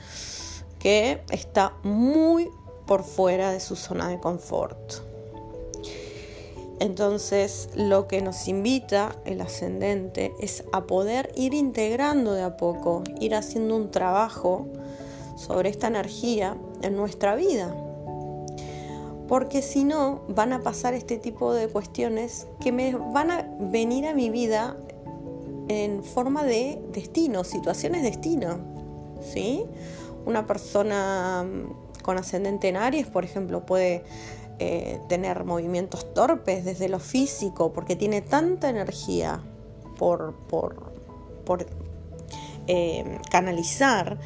que 0.79 1.23
está 1.31 1.73
muy 1.83 2.51
por 2.87 3.03
fuera 3.05 3.51
de 3.51 3.59
su 3.59 3.75
zona 3.75 4.11
de 4.11 4.21
confort. 4.21 4.97
Entonces, 6.79 7.71
lo 7.75 8.07
que 8.07 8.21
nos 8.21 8.49
invita 8.49 9.17
el 9.25 9.41
ascendente 9.41 10.35
es 10.41 10.65
a 10.73 10.85
poder 10.85 11.33
ir 11.37 11.55
integrando 11.55 12.35
de 12.35 12.43
a 12.43 12.59
poco, 12.59 13.03
ir 13.19 13.35
haciendo 13.35 13.77
un 13.77 13.91
trabajo 13.91 14.67
sobre 15.39 15.71
esta 15.71 15.87
energía 15.87 16.55
en 16.83 16.97
nuestra 16.97 17.35
vida 17.35 17.75
porque 19.27 19.61
si 19.61 19.85
no 19.85 20.23
van 20.29 20.55
a 20.55 20.63
pasar 20.63 20.95
este 20.95 21.19
tipo 21.19 21.53
de 21.53 21.69
cuestiones 21.69 22.47
que 22.61 22.73
me 22.73 22.97
van 22.97 23.31
a 23.31 23.47
venir 23.61 24.07
a 24.07 24.15
mi 24.15 24.31
vida 24.31 24.79
en 25.69 26.03
forma 26.03 26.45
de 26.45 26.81
destino, 26.93 27.45
situaciones 27.45 28.03
destino, 28.03 28.59
¿sí? 29.21 29.65
Una 30.27 30.47
persona 30.47 31.45
mm, 31.45 32.03
con 32.03 32.19
ascendente 32.19 32.69
en 32.69 32.77
Aries, 32.77 33.07
por 33.07 33.25
ejemplo, 33.25 33.67
puede 33.67 34.03
eh, 34.59 35.01
tener 35.09 35.45
movimientos 35.45 36.13
torpes 36.15 36.65
desde 36.65 36.89
lo 36.89 36.99
físico 36.99 37.73
porque 37.73 37.95
tiene 37.95 38.23
tanta 38.23 38.69
energía 38.69 39.41
por, 39.97 40.35
por, 40.49 41.67
eh, 42.67 43.19
canalizar 43.31 44.19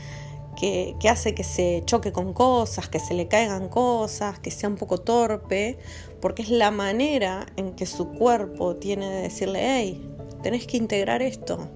que, 0.56 0.96
hace 1.10 1.34
que 1.34 1.44
se 1.44 1.82
choque 1.84 2.12
con 2.12 2.32
cosas, 2.32 2.88
que 2.88 2.98
se 2.98 3.14
le 3.14 3.28
caigan 3.28 3.68
cosas, 3.68 4.38
que 4.38 4.50
sea 4.50 4.68
un 4.68 4.76
poco 4.76 4.98
torpe, 4.98 5.78
porque 6.20 6.42
es 6.42 6.50
la 6.50 6.70
manera 6.70 7.46
en 7.56 7.74
que 7.74 7.84
su 7.84 8.08
cuerpo 8.12 8.76
tiene 8.76 9.10
de 9.10 9.22
decirle, 9.22 9.60
hey, 9.62 10.11
tenés 10.42 10.66
que 10.66 10.76
integrar 10.76 11.22
esto. 11.22 11.68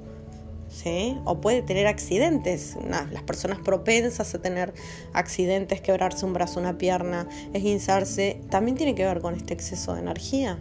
¿Sí? 0.68 1.16
O 1.24 1.40
puede 1.40 1.62
tener 1.62 1.86
accidentes. 1.86 2.76
las 2.88 3.22
personas 3.22 3.58
propensas 3.60 4.34
a 4.34 4.42
tener 4.42 4.74
accidentes, 5.12 5.80
quebrarse 5.80 6.26
un 6.26 6.32
brazo, 6.32 6.60
una 6.60 6.76
pierna, 6.76 7.28
esguinzarse, 7.54 8.40
también 8.50 8.76
tiene 8.76 8.94
que 8.94 9.04
ver 9.04 9.20
con 9.20 9.34
este 9.34 9.54
exceso 9.54 9.94
de 9.94 10.00
energía 10.00 10.58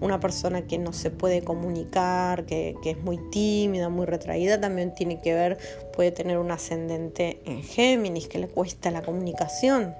una 0.00 0.20
persona 0.20 0.66
que 0.66 0.78
no 0.78 0.92
se 0.92 1.10
puede 1.10 1.42
comunicar, 1.42 2.44
que, 2.44 2.76
es 2.84 2.98
muy 2.98 3.18
tímida, 3.30 3.88
muy 3.88 4.06
retraída, 4.06 4.60
también 4.60 4.94
tiene 4.94 5.20
que 5.20 5.34
ver, 5.34 5.58
puede 5.94 6.12
tener 6.12 6.38
un 6.38 6.50
ascendente 6.50 7.40
en 7.44 7.62
Géminis, 7.62 8.28
que 8.28 8.38
le 8.38 8.48
cuesta 8.48 8.90
la 8.90 9.02
comunicación. 9.02 9.94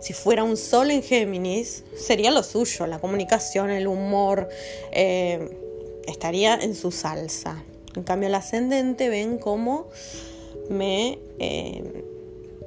Si 0.00 0.12
fuera 0.12 0.44
un 0.44 0.56
sol 0.56 0.90
en 0.90 1.02
Géminis, 1.02 1.84
sería 1.96 2.30
lo 2.30 2.42
suyo, 2.42 2.86
la 2.86 2.98
comunicación, 2.98 3.70
el 3.70 3.86
humor, 3.86 4.48
eh, 4.92 5.56
estaría 6.06 6.54
en 6.54 6.74
su 6.74 6.90
salsa. 6.90 7.64
En 7.94 8.02
cambio, 8.02 8.28
el 8.28 8.34
ascendente, 8.34 9.08
ven 9.08 9.38
cómo 9.38 9.88
me 10.68 11.18
eh, 11.38 12.04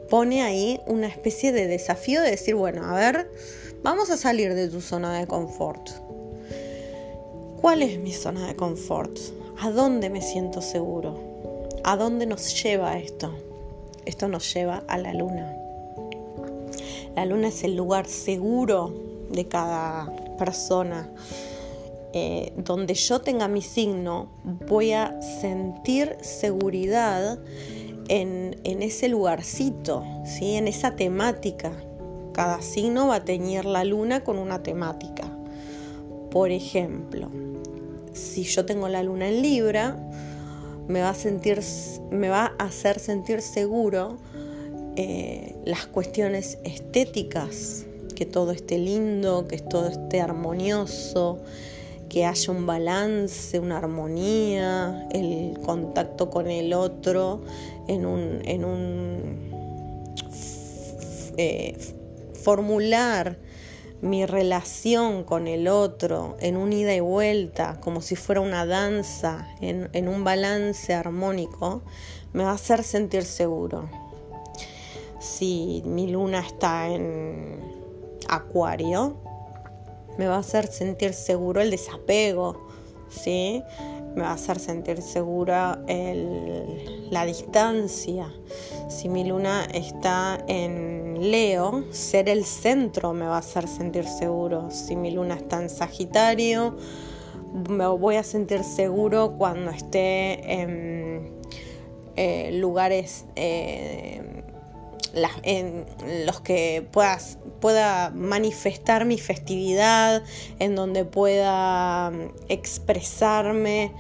pone 0.10 0.42
ahí 0.42 0.80
una 0.88 1.08
especie 1.08 1.52
de 1.52 1.68
desafío 1.68 2.22
de 2.22 2.32
decir, 2.32 2.56
bueno, 2.56 2.86
a 2.86 2.96
ver, 2.96 3.32
vamos 3.84 4.10
a 4.10 4.18
salir 4.18 4.56
de 4.56 4.68
tu 4.68 4.82
zona 4.82 5.20
de 5.20 5.28
confort. 5.28 5.90
¿Cuál 7.62 7.84
es 7.84 8.00
mi 8.00 8.14
zona 8.14 8.48
de 8.48 8.56
confort? 8.56 9.18
¿A 9.60 9.70
dónde 9.70 10.10
me 10.10 10.22
siento 10.22 10.62
seguro? 10.62 11.20
¿A 11.84 11.96
dónde 11.98 12.26
nos 12.26 12.64
lleva 12.64 12.98
esto? 12.98 13.34
Esto 14.06 14.28
nos 14.28 14.54
lleva 14.54 14.84
a 14.88 14.98
la 14.98 15.14
luna. 15.14 15.59
La 17.20 17.26
luna 17.26 17.50
es 17.50 17.66
el 17.66 17.76
lugar 17.76 18.08
seguro 18.08 18.94
de 19.30 19.46
cada 19.46 20.10
persona. 20.38 21.10
Eh, 22.14 22.54
donde 22.56 22.94
yo 22.94 23.20
tenga 23.20 23.50
mi 23.50 23.62
signo, 23.62 24.30
voy 24.70 24.94
a 24.94 25.22
sentir 25.22 26.16
seguridad 26.22 27.38
en, 28.08 28.56
ese 28.64 29.10
lugarcito, 29.10 30.06
¿sí? 30.24 30.54
en 30.54 30.70
esa 30.70 30.96
temática. 30.96 31.74
Cada 32.32 32.62
signo 32.62 33.08
va 33.08 33.16
a 33.16 33.26
teñir 33.26 33.66
la 33.66 33.84
luna 33.84 34.24
con 34.24 34.40
una 34.40 34.64
temática. 34.64 35.26
Por 36.32 36.52
ejemplo, 36.52 37.30
si 38.14 38.44
yo 38.44 38.66
tengo 38.66 38.88
la 38.88 39.04
luna 39.04 39.28
en 39.28 39.42
Libra, 39.42 39.98
me 40.88 41.02
va 41.02 41.10
a, 41.10 41.16
sentir, 41.16 41.60
me 42.12 42.30
va 42.30 42.54
a 42.58 42.68
hacer 42.68 42.98
sentir 42.98 43.42
seguro 43.42 44.16
eh, 45.02 45.56
las 45.64 45.88
cuestiones 45.88 46.58
estéticas, 46.66 47.86
que 48.18 48.26
todo 48.26 48.52
esté 48.52 48.78
lindo, 48.78 49.48
que 49.48 49.58
todo 49.58 49.88
esté 49.88 50.20
armonioso, 50.20 51.40
que 52.10 52.26
haya 52.26 52.52
un 52.52 52.66
balance, 52.66 53.58
una 53.60 53.78
armonía, 53.78 55.08
el 55.12 55.58
contacto 55.66 56.30
con 56.30 56.50
el 56.50 56.74
otro 56.74 57.40
en 57.88 58.06
un, 58.06 58.42
en 58.44 58.66
un 58.66 59.52
eh, 61.38 61.78
formular 62.34 63.38
mi 64.02 64.26
relación 64.26 65.24
con 65.24 65.48
el 65.48 65.70
otro 65.70 66.36
en 66.42 66.58
un 66.58 66.74
ida 66.74 66.94
y 66.94 67.00
vuelta, 67.00 67.80
como 67.80 68.02
si 68.02 68.18
fuera 68.18 68.42
una 68.42 68.66
danza, 68.66 69.48
en, 69.62 70.10
un 70.10 70.26
balance 70.26 70.94
armónico, 70.94 71.84
me 72.34 72.44
va 72.44 72.52
a 72.52 72.56
hacer 72.56 72.84
sentir 72.84 73.24
seguro. 73.24 74.09
Si 75.20 75.84
mi 75.86 76.08
luna 76.08 76.40
está 76.40 76.88
en 76.90 77.60
acuario, 78.28 79.18
me 80.18 80.28
va 80.28 80.36
a 80.36 80.40
hacer 80.40 80.68
sentir 80.68 81.14
seguro 81.14 81.62
el 81.62 81.72
desapego, 81.72 82.68
¿sí? 83.10 83.64
Me 84.16 84.24
va 84.24 84.32
a 84.32 84.34
hacer 84.34 84.60
sentir 84.60 85.02
segura 85.02 85.82
la 87.10 87.26
distancia. 87.26 88.34
Si 88.90 89.08
mi 89.08 89.24
luna 89.24 89.66
está 89.74 90.44
en 90.48 91.32
Leo, 91.32 91.86
ser 91.92 92.28
el 92.30 92.46
centro 92.46 93.14
me 93.14 93.26
va 93.26 93.36
a 93.36 93.40
hacer 93.40 93.68
sentir 93.68 94.06
seguro. 94.06 94.72
Si 94.72 94.96
mi 94.96 95.12
luna 95.12 95.36
está 95.36 95.62
en 95.62 95.70
Sagitario, 95.70 96.76
me 97.70 97.88
voy 97.88 98.16
a 98.16 98.24
sentir 98.24 98.64
seguro 98.64 99.36
cuando 99.38 99.72
esté 99.72 100.62
en 100.62 101.40
eh, 102.16 102.52
lugares 102.54 103.26
eh, 103.36 104.39
en 105.44 105.86
los 106.26 106.42
que 106.42 106.88
pueda 107.60 108.12
manifestar 108.12 109.06
mi 109.06 109.18
festividad, 109.18 110.24
en 110.60 110.76
donde 110.76 111.06
pueda 111.06 112.12
mm, 112.12 112.30
expresarme 112.50 113.92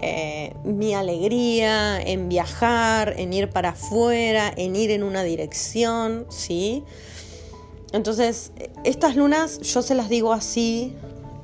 eh, 0.00 0.54
mi 0.64 0.94
alegría, 0.94 2.00
en 2.00 2.28
viajar, 2.28 3.14
en 3.18 3.32
ir 3.32 3.50
para 3.50 3.70
afuera, 3.70 4.52
en 4.56 4.74
ir 4.74 4.90
en 4.90 5.04
una 5.04 5.22
dirección, 5.22 6.26
¿sí? 6.28 6.82
Entonces, 7.92 8.52
estas 8.84 9.16
lunas 9.16 9.60
yo 9.60 9.82
se 9.82 9.94
las 9.94 10.08
digo 10.08 10.32
así, 10.32 10.96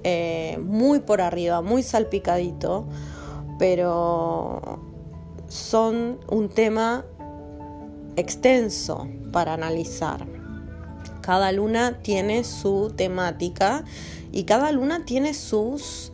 eh, 0.03 0.59
muy 0.63 1.01
por 1.01 1.21
arriba, 1.21 1.61
muy 1.61 1.83
salpicadito, 1.83 2.87
pero 3.59 4.81
son 5.49 6.19
un 6.29 6.49
tema 6.49 7.05
extenso 8.19 9.09
para 9.33 9.55
analizar. 9.55 10.27
Cada 11.21 11.53
luna 11.53 12.01
tiene 12.03 12.45
su 12.45 12.93
temática 12.97 13.85
y 14.33 14.45
cada 14.45 14.73
luna 14.73 15.05
tiene 15.05 15.35
sus 15.35 16.13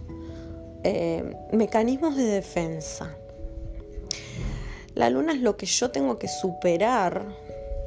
eh, 0.83 1.37
mecanismos 1.53 2.17
de 2.17 2.25
defensa. 2.25 3.17
La 4.95 5.11
luna 5.11 5.33
es 5.33 5.41
lo 5.41 5.57
que 5.57 5.67
yo 5.67 5.91
tengo 5.91 6.19
que 6.19 6.29
superar, 6.29 7.27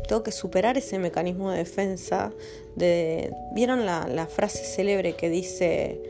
tengo 0.07 0.23
que 0.23 0.31
superar 0.31 0.77
ese 0.77 0.99
mecanismo 0.99 1.51
de 1.51 1.59
defensa. 1.59 2.33
De, 2.75 3.33
¿Vieron 3.53 3.85
la, 3.85 4.27
frase 4.27 4.63
célebre 4.63 5.15
que 5.15 5.29
dice 5.29 6.01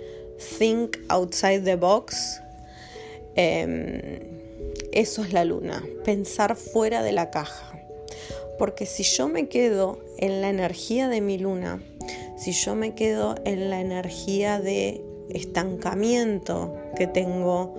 Think 0.57 0.97
outside 1.09 1.61
the 1.61 1.75
box? 1.75 2.41
Em, 3.35 4.19
eso 4.91 5.23
es 5.23 5.33
la 5.33 5.45
luna, 5.45 5.83
pensar 6.03 6.55
fuera 6.55 7.03
de 7.03 7.11
la 7.11 7.29
caja. 7.29 7.66
Porque 8.57 8.85
si 8.85 9.03
yo 9.03 9.27
me 9.27 9.47
quedo 9.47 9.99
en 10.17 10.41
la 10.41 10.49
energía 10.49 11.07
de 11.07 11.21
mi 11.21 11.37
luna, 11.37 11.81
si 12.37 12.51
yo 12.51 12.75
me 12.75 12.95
quedo 12.95 13.35
en 13.45 13.69
la 13.69 13.81
energía 13.81 14.59
de 14.59 15.01
estancamiento 15.29 16.75
que 16.95 17.07
tengo 17.07 17.75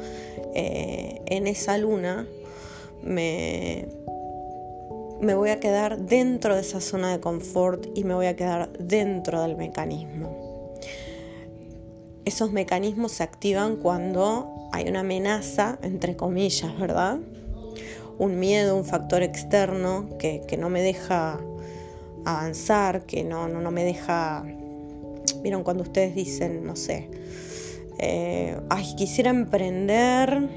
eh, 0.54 1.20
en 1.26 1.46
esa 1.46 1.78
luna, 1.78 2.26
me, 3.02 3.86
me 5.20 5.34
voy 5.34 5.50
a 5.50 5.60
quedar 5.60 5.98
dentro 5.98 6.54
de 6.54 6.60
esa 6.60 6.80
zona 6.80 7.12
de 7.12 7.20
confort 7.20 7.86
y 7.94 8.04
me 8.04 8.14
voy 8.14 8.26
a 8.26 8.36
quedar 8.36 8.72
dentro 8.78 9.42
del 9.42 9.56
mecanismo. 9.56 10.76
Esos 12.24 12.52
mecanismos 12.52 13.12
se 13.12 13.22
activan 13.22 13.76
cuando 13.76 14.68
hay 14.72 14.88
una 14.88 15.00
amenaza, 15.00 15.78
entre 15.82 16.16
comillas, 16.16 16.78
¿verdad? 16.78 17.18
Un 18.18 18.38
miedo, 18.38 18.76
un 18.76 18.84
factor 18.84 19.22
externo 19.22 20.08
que, 20.18 20.44
no 20.58 20.68
me 20.68 20.82
deja 20.82 21.40
avanzar, 22.24 23.06
que 23.06 23.24
no, 23.24 23.48
no, 23.48 23.70
me 23.70 23.84
deja... 23.84 24.44
Vieron 25.42 25.62
cuando 25.62 25.84
ustedes 25.84 26.14
dicen, 26.14 26.64
no 26.64 26.74
sé, 26.74 27.08
eh, 27.98 28.58
ay, 28.70 28.94
quisiera 28.96 29.30
emprender 29.30 30.48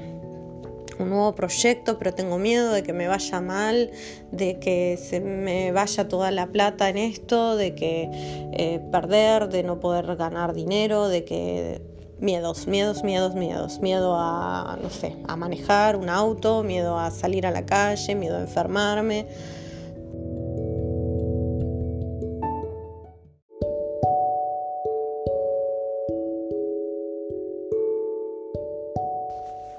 un 0.98 1.10
nuevo 1.10 1.34
proyecto, 1.34 1.98
pero 1.98 2.14
tengo 2.14 2.38
miedo 2.38 2.72
de 2.72 2.82
que 2.82 2.92
me 2.92 3.06
vaya 3.06 3.40
mal, 3.40 3.90
de 4.30 4.58
que 4.58 4.98
se 5.00 5.20
me 5.20 5.72
vaya 5.72 6.08
toda 6.08 6.30
la 6.30 6.48
plata 6.48 6.88
en 6.88 6.96
esto, 6.96 7.56
de 7.56 7.74
que 7.74 8.08
eh, 8.52 8.80
perder, 8.90 9.48
de 9.48 9.62
no 9.62 9.78
poder 9.80 10.16
ganar 10.16 10.54
dinero, 10.54 11.08
de 11.08 11.24
que 11.24 11.82
miedos, 12.22 12.68
miedos, 12.68 13.02
miedos, 13.02 13.34
miedos. 13.34 13.80
Miedo 13.80 14.14
a, 14.16 14.78
no 14.80 14.88
sé, 14.90 15.16
a 15.26 15.36
manejar 15.36 15.96
un 15.96 16.08
auto, 16.08 16.62
miedo 16.62 16.98
a 16.98 17.10
salir 17.10 17.46
a 17.46 17.50
la 17.50 17.66
calle, 17.66 18.14
miedo 18.14 18.36
a 18.36 18.40
enfermarme. 18.40 19.26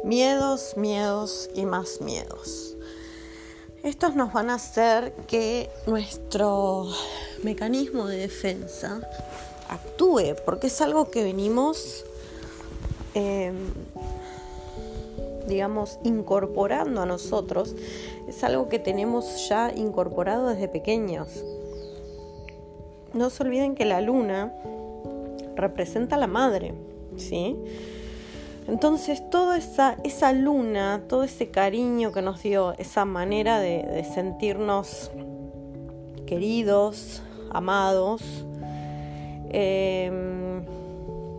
Miedos, 0.03 0.75
miedos 0.75 1.49
y 1.55 1.65
más 1.65 2.01
miedos. 2.01 2.75
Estos 3.83 4.15
nos 4.15 4.33
van 4.33 4.49
a 4.49 4.55
hacer 4.55 5.13
que 5.27 5.69
nuestro 5.87 6.87
mecanismo 7.41 8.05
de 8.05 8.17
defensa 8.17 9.01
actúe, 9.69 10.35
porque 10.45 10.67
es 10.67 10.81
algo 10.81 11.09
que 11.09 11.23
venimos 11.23 12.05
Em, 13.13 13.71
digamos, 15.47 15.99
incorporando 16.03 17.01
a 17.01 17.05
nosotros, 17.05 17.75
es 18.27 18.43
algo 18.43 18.69
que 18.69 18.79
tenemos 18.79 19.47
ya 19.49 19.71
incorporado 19.75 20.47
desde 20.47 20.67
pequeños. 20.67 21.43
No 23.13 23.29
se 23.29 23.43
olviden 23.43 23.75
que 23.75 23.85
la 23.85 24.01
luna 24.01 24.53
representa 25.55 26.15
a 26.15 26.19
la 26.19 26.27
madre, 26.27 26.73
¿sí? 27.17 27.57
Entonces, 28.67 29.29
toda 29.29 29.57
esa, 29.57 29.97
esa 30.05 30.31
luna, 30.31 31.03
todo 31.07 31.23
ese 31.23 31.49
cariño 31.49 32.13
que 32.13 32.21
nos 32.21 32.41
dio, 32.41 32.73
esa 32.77 33.03
manera 33.03 33.59
de 33.59 34.05
sentirnos 34.13 35.11
queridos, 36.25 37.21
amados, 37.51 38.21
eh, 39.51 40.11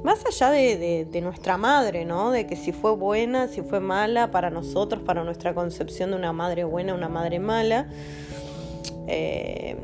más 0.05 0.23
allá 0.27 0.51
de, 0.51 1.21
nuestra 1.23 1.57
madre, 1.57 2.05
¿no? 2.05 2.31
De 2.31 2.47
que 2.47 2.57
si 2.57 2.73
fue 2.73 2.95
buena, 2.95 3.49
si 3.49 3.63
fue 3.63 3.81
mala 3.81 4.31
para 4.31 4.51
nosotros, 4.51 5.03
para 5.03 5.25
nuestra 5.25 5.55
concepción 5.55 6.11
de 6.11 6.17
una 6.17 6.35
madre 6.35 6.65
buena, 6.65 6.93
una 6.93 7.09
madre 7.09 7.39
mala, 7.39 7.89
eh, 9.09 9.79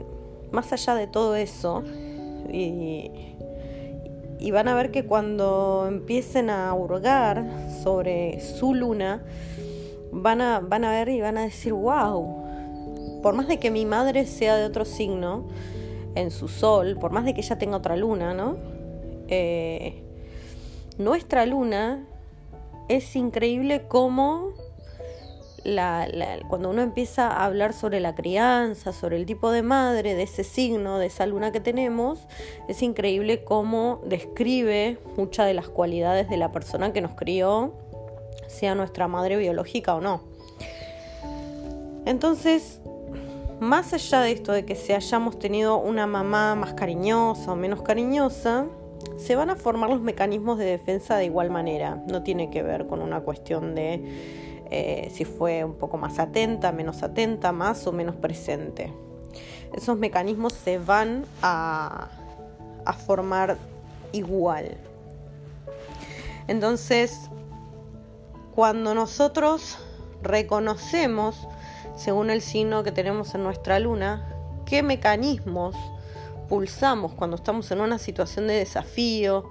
más 0.52 0.74
allá 0.74 0.94
de 0.94 1.06
todo 1.06 1.37
eso, 1.37 1.83
y, 2.52 3.11
van 4.52 4.68
a 4.68 4.74
ver 4.74 4.90
que 4.90 5.06
cuando 5.06 5.87
empiecen 5.88 6.50
a 6.50 6.74
hurgar 6.74 7.46
sobre 7.83 8.40
su 8.40 8.74
luna, 8.74 9.22
van 10.12 10.42
a, 10.42 10.61
van 10.61 10.85
a 10.85 10.90
ver 10.90 11.09
y 11.09 11.22
van 11.22 11.38
a 11.38 11.44
decir, 11.44 11.72
wow, 11.72 13.22
por 13.22 13.35
más 13.35 13.48
de 13.48 13.59
que 13.59 13.70
mi 13.70 13.87
madre 13.87 14.26
sea 14.26 14.56
de 14.56 14.66
otro 14.66 14.85
signo, 14.85 15.48
en 16.14 16.30
su 16.30 16.46
sol, 16.46 16.98
por 17.00 17.11
más 17.11 17.24
de 17.24 17.33
que 17.33 17.40
ella 17.40 17.56
tenga 17.56 17.78
otra 17.78 17.96
luna, 17.96 18.35
¿no? 18.35 18.56
Eh, 19.28 20.02
nuestra 21.00 21.46
luna 21.46 22.06
es 22.88 23.16
increíble 23.16 23.86
cómo 23.88 24.52
cuando 26.48 26.70
uno 26.70 26.80
empieza 26.80 27.28
a 27.28 27.44
hablar 27.44 27.72
sobre 27.72 28.00
la 28.00 28.14
crianza, 28.14 28.92
sobre 28.92 29.16
el 29.16 29.26
tipo 29.26 29.50
de 29.50 29.62
madre 29.62 30.14
de 30.14 30.22
ese 30.22 30.42
signo, 30.42 30.98
de 30.98 31.06
esa 31.06 31.26
luna 31.26 31.52
que 31.52 31.60
tenemos, 31.60 32.26
es 32.68 32.82
increíble 32.82 33.44
cómo 33.44 34.00
describe 34.06 34.98
muchas 35.16 35.46
de 35.46 35.54
las 35.54 35.68
cualidades 35.68 36.30
de 36.30 36.38
la 36.38 36.50
persona 36.50 36.92
que 36.92 37.00
nos 37.00 37.12
crió, 37.12 37.74
sea 38.48 38.74
nuestra 38.74 39.06
madre 39.06 39.36
biológica 39.36 39.94
o 39.94 40.00
no. 40.00 40.22
Entonces, 42.06 42.80
más 43.60 43.92
allá 43.92 44.22
de 44.22 44.32
esto 44.32 44.52
de 44.52 44.64
que 44.64 44.74
si 44.74 44.94
hayamos 44.94 45.38
tenido 45.38 45.76
una 45.76 46.06
mamá 46.06 46.54
más 46.54 46.72
cariñosa 46.72 47.52
o 47.52 47.56
menos 47.56 47.82
cariñosa, 47.82 48.66
se 49.20 49.37
van 49.37 49.50
a 49.50 49.56
formar 49.56 49.90
los 49.90 50.00
mecanismos 50.00 50.59
de 50.59 50.64
defensa 50.64 51.16
de 51.16 51.26
igual 51.26 51.50
manera. 51.50 52.02
No 52.06 52.22
tiene 52.22 52.50
que 52.50 52.62
ver 52.62 52.87
con 52.87 53.00
una 53.00 53.20
cuestión 53.20 53.74
de 53.74 54.00
eh, 54.70 55.11
si 55.12 55.24
fue 55.24 55.64
un 55.64 55.74
poco 55.74 55.98
más 55.98 56.18
atenta, 56.18 56.72
menos 56.72 57.02
atenta, 57.02 57.52
más 57.52 57.87
o 57.87 57.92
menos 57.92 58.16
presente. 58.16 58.92
Esos 59.72 59.98
mecanismos 59.98 60.52
se 60.52 60.78
van 60.78 61.24
a, 61.42 62.09
a 62.85 62.92
formar 62.92 63.56
igual. 64.12 64.76
Entonces, 66.48 67.30
cuando 68.54 68.94
nosotros 68.94 69.78
reconocemos, 70.22 71.46
según 71.96 72.30
el 72.30 72.40
signo 72.40 72.83
que 72.83 72.92
tenemos 72.92 73.35
en 73.35 73.42
nuestra 73.42 73.78
luna, 73.78 74.26
qué 74.66 74.83
mecanismos 74.83 75.76
pulsamos 76.50 77.14
cuando 77.14 77.36
estamos 77.36 77.70
en 77.70 77.80
una 77.80 77.98
situación 77.98 78.48
de 78.48 78.54
desafío, 78.54 79.50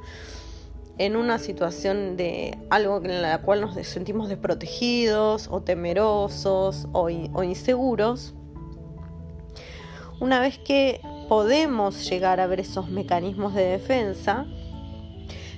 en 0.99 1.15
una 1.15 1.39
situación 1.39 2.17
de 2.17 2.57
algo 2.69 2.97
en 2.97 3.21
la 3.21 3.41
cual 3.41 3.61
nos 3.61 3.73
sentimos 3.87 4.27
desprotegidos 4.27 5.47
o 5.49 5.61
temerosos 5.61 6.89
o, 6.91 7.09
inseguros, 7.09 8.35
una 10.19 10.41
vez 10.41 10.59
que 10.59 10.99
podemos 11.29 12.07
llegar 12.09 12.41
a 12.41 12.47
ver 12.47 12.59
esos 12.59 12.89
mecanismos 12.89 13.55
de 13.55 13.63
defensa, 13.63 14.45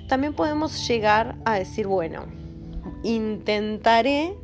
también 0.08 0.36
podemos 0.36 0.88
llegar 0.88 1.38
a 1.44 1.56
decir, 1.56 1.88
bueno, 1.88 2.28
intentaré 3.02 4.38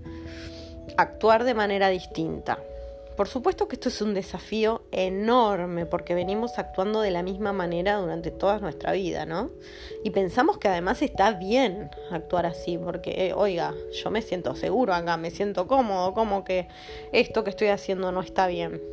actuar 0.98 1.44
de 1.44 1.54
manera 1.54 1.90
distinta. 1.90 2.58
Por 3.18 3.28
supuesto 3.28 3.68
que 3.68 3.76
esto 3.78 3.90
es 3.90 4.00
un 4.04 4.14
desafío 4.14 4.84
enorme 4.92 5.88
porque 5.88 6.14
venimos 6.14 6.60
actuando 6.60 7.02
de 7.02 7.10
la 7.10 7.24
misma 7.24 7.52
manera 7.52 7.96
durante 7.96 8.30
toda 8.30 8.60
nuestra 8.60 8.92
vida, 8.92 9.26
¿no? 9.26 9.50
Y 10.04 10.12
pensamos 10.12 10.60
que 10.60 10.68
además 10.68 11.02
está 11.02 11.32
bien 11.32 11.90
actuar 12.12 12.46
así 12.46 12.78
porque, 12.78 13.30
eh, 13.30 13.34
oiga, 13.34 13.74
yo 13.92 14.12
me 14.12 14.22
siento 14.22 14.56
seguro 14.56 14.94
acá, 14.94 15.18
me 15.18 15.32
siento 15.32 15.66
cómodo, 15.66 16.14
como 16.14 16.44
que 16.44 16.68
esto 17.12 17.44
que 17.44 17.50
estoy 17.50 17.70
haciendo 17.70 18.12
no 18.12 18.22
está 18.22 18.46
bien. 18.46 18.84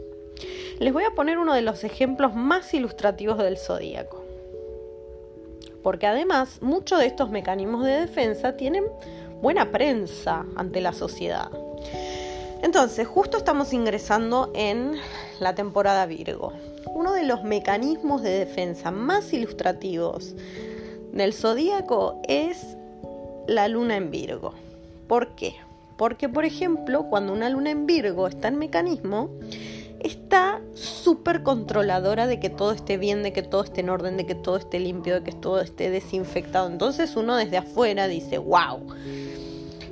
Les 0.78 0.94
voy 0.94 1.04
a 1.04 1.10
poner 1.10 1.36
uno 1.36 1.52
de 1.52 1.60
los 1.60 1.84
ejemplos 1.84 2.34
más 2.34 2.72
ilustrativos 2.72 3.36
del 3.36 3.58
zodíaco. 3.58 4.24
Porque 5.82 6.06
además 6.06 6.62
muchos 6.62 6.98
de 6.98 7.06
estos 7.06 7.28
mecanismos 7.28 7.84
de 7.84 8.00
defensa 8.00 8.56
tienen 8.56 8.84
buena 9.42 9.70
prensa 9.70 10.46
ante 10.56 10.80
la 10.80 10.94
sociedad. 10.94 11.50
Entonces, 12.64 13.06
justo 13.06 13.36
estamos 13.36 13.74
ingresando 13.74 14.50
en 14.54 14.92
la 15.38 15.54
temporada 15.54 16.06
Virgo. 16.06 16.54
Uno 16.94 17.12
de 17.12 17.22
los 17.22 17.44
mecanismos 17.44 18.22
de 18.22 18.30
defensa 18.30 18.90
más 18.90 19.34
ilustrativos 19.34 20.34
del 21.12 21.34
zodíaco 21.34 22.22
es 22.26 22.78
la 23.46 23.68
luna 23.68 23.98
en 23.98 24.10
Virgo. 24.10 24.54
¿Por 25.08 25.34
qué? 25.34 25.56
Porque, 25.98 26.30
por 26.30 26.46
ejemplo, 26.46 27.04
cuando 27.10 27.34
una 27.34 27.50
luna 27.50 27.70
en 27.70 27.84
Virgo 27.84 28.26
está 28.28 28.48
en 28.48 28.56
mecanismo, 28.56 29.28
está 30.00 30.62
súper 30.72 31.42
controladora 31.42 32.26
de 32.26 32.40
que 32.40 32.48
todo 32.48 32.72
esté 32.72 32.96
bien, 32.96 33.22
de 33.22 33.34
que 33.34 33.42
todo 33.42 33.62
esté 33.62 33.82
en 33.82 33.90
orden, 33.90 34.16
de 34.16 34.24
que 34.24 34.34
todo 34.34 34.56
esté 34.56 34.80
limpio, 34.80 35.16
de 35.16 35.22
que 35.22 35.32
todo 35.32 35.60
esté 35.60 35.90
desinfectado. 35.90 36.70
Entonces 36.70 37.14
uno 37.14 37.36
desde 37.36 37.58
afuera 37.58 38.08
dice, 38.08 38.38
wow, 38.38 38.80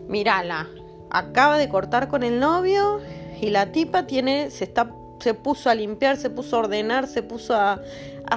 mírala, 0.08 0.70
acaba 1.12 1.58
de 1.58 1.68
cortar 1.68 2.08
con 2.08 2.22
el 2.22 2.40
novio 2.40 3.00
y 3.40 3.50
la 3.50 3.70
tipa 3.70 4.06
tiene, 4.06 4.50
se 4.50 4.64
está, 4.64 4.90
se 5.20 5.34
puso 5.34 5.68
a 5.68 5.74
limpiar, 5.74 6.16
se 6.16 6.30
puso 6.30 6.56
a 6.56 6.60
ordenar, 6.60 7.06
se 7.06 7.22
puso 7.22 7.54
a, 7.54 7.80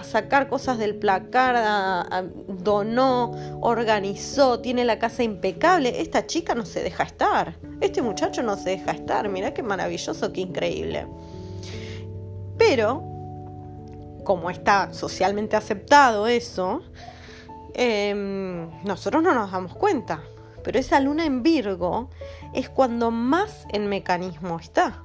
sacar 0.03 0.49
cosas 0.49 0.77
del 0.77 0.95
placar, 0.95 2.25
donó, 2.49 3.31
organizó, 3.61 4.59
tiene 4.59 4.83
la 4.83 4.99
casa 4.99 5.23
impecable. 5.23 6.01
Esta 6.01 6.27
chica 6.27 6.53
no 6.53 6.65
se 6.65 6.83
deja 6.83 7.03
estar. 7.03 7.55
Este 7.79 8.01
muchacho 8.01 8.43
no 8.43 8.57
se 8.57 8.71
deja 8.71 8.91
estar. 8.91 9.29
Mirá 9.29 9.53
qué 9.53 9.63
maravilloso, 9.63 10.33
qué 10.33 10.41
increíble. 10.41 11.07
Pero, 12.57 13.01
como 14.25 14.49
está 14.49 14.91
socialmente 14.91 15.55
aceptado 15.55 16.27
eso, 16.27 16.81
em, 17.73 18.69
nosotros 18.83 19.23
no 19.23 19.33
nos 19.33 19.49
damos 19.49 19.75
cuenta 19.77 20.21
pero 20.65 20.80
esa 20.80 20.99
luna 20.99 21.25
en 21.25 21.43
Virgo 21.43 22.10
es 22.54 22.69
cuando 22.69 23.12
más 23.12 23.67
en 23.71 23.88
mecanismo 23.88 24.60
está. 24.60 25.04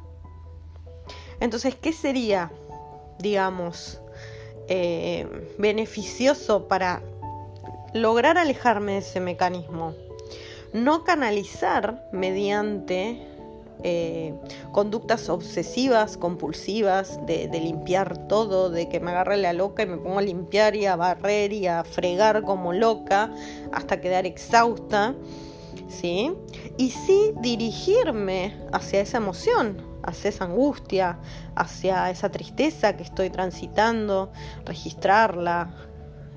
Entonces, 1.39 1.75
¿qué 1.75 1.93
sería, 1.93 2.51
digamos, 3.19 4.01
eh, 4.69 5.29
beneficioso 5.59 6.67
para 6.67 7.03
lograr 7.93 8.39
alejarme 8.39 8.93
de 8.93 8.99
ese 8.99 9.21
mecanismo? 9.21 9.95
No 10.73 11.05
canalizar 11.05 12.09
mediante 12.11 13.27
eh, 13.83 14.35
conductas 14.73 15.29
obsesivas, 15.29 16.17
compulsivas, 16.17 17.25
de, 17.27 17.49
de, 17.49 17.61
limpiar 17.61 18.29
todo, 18.29 18.71
de 18.71 18.89
que 18.89 18.99
me 18.99 19.11
agarre 19.11 19.37
la 19.37 19.53
loca 19.53 19.83
y 19.83 19.87
me 19.87 19.99
pongo 19.99 20.21
a 20.21 20.23
limpiar 20.23 20.75
y 20.75 20.87
a 20.87 20.97
barrer 20.97 21.53
y 21.53 21.67
a 21.67 21.85
fregar 21.85 22.45
como 22.45 22.73
loca 22.73 23.31
hasta 23.73 24.01
quedar 24.01 24.25
exhausta. 24.25 25.15
¿Sí? 25.91 26.33
Y 26.77 26.91
sí 26.91 27.33
dirigirme 27.41 28.57
hacia 28.73 29.01
esa 29.01 29.19
emoción, 29.19 29.83
hacia 30.03 30.31
esa 30.31 30.45
angustia, 30.45 31.19
hacia 31.55 32.11
esa 32.11 32.31
tristeza 32.31 32.97
que 32.97 33.03
estoy 33.03 33.31
transitando, 33.31 34.33
registrarla, 34.65 35.75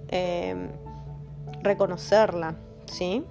em, 0.09 0.69
reconocerla, 1.61 2.55
¿sí? 2.85 3.23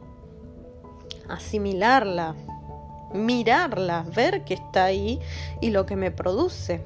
Asimilarla, 1.29 2.35
mirarla, 3.13 4.07
ver 4.15 4.45
que 4.45 4.55
está 4.55 4.85
ahí 4.85 5.21
y 5.61 5.71
lo 5.71 5.87
que 5.87 5.97
me 5.97 6.11
produce. 6.11 6.83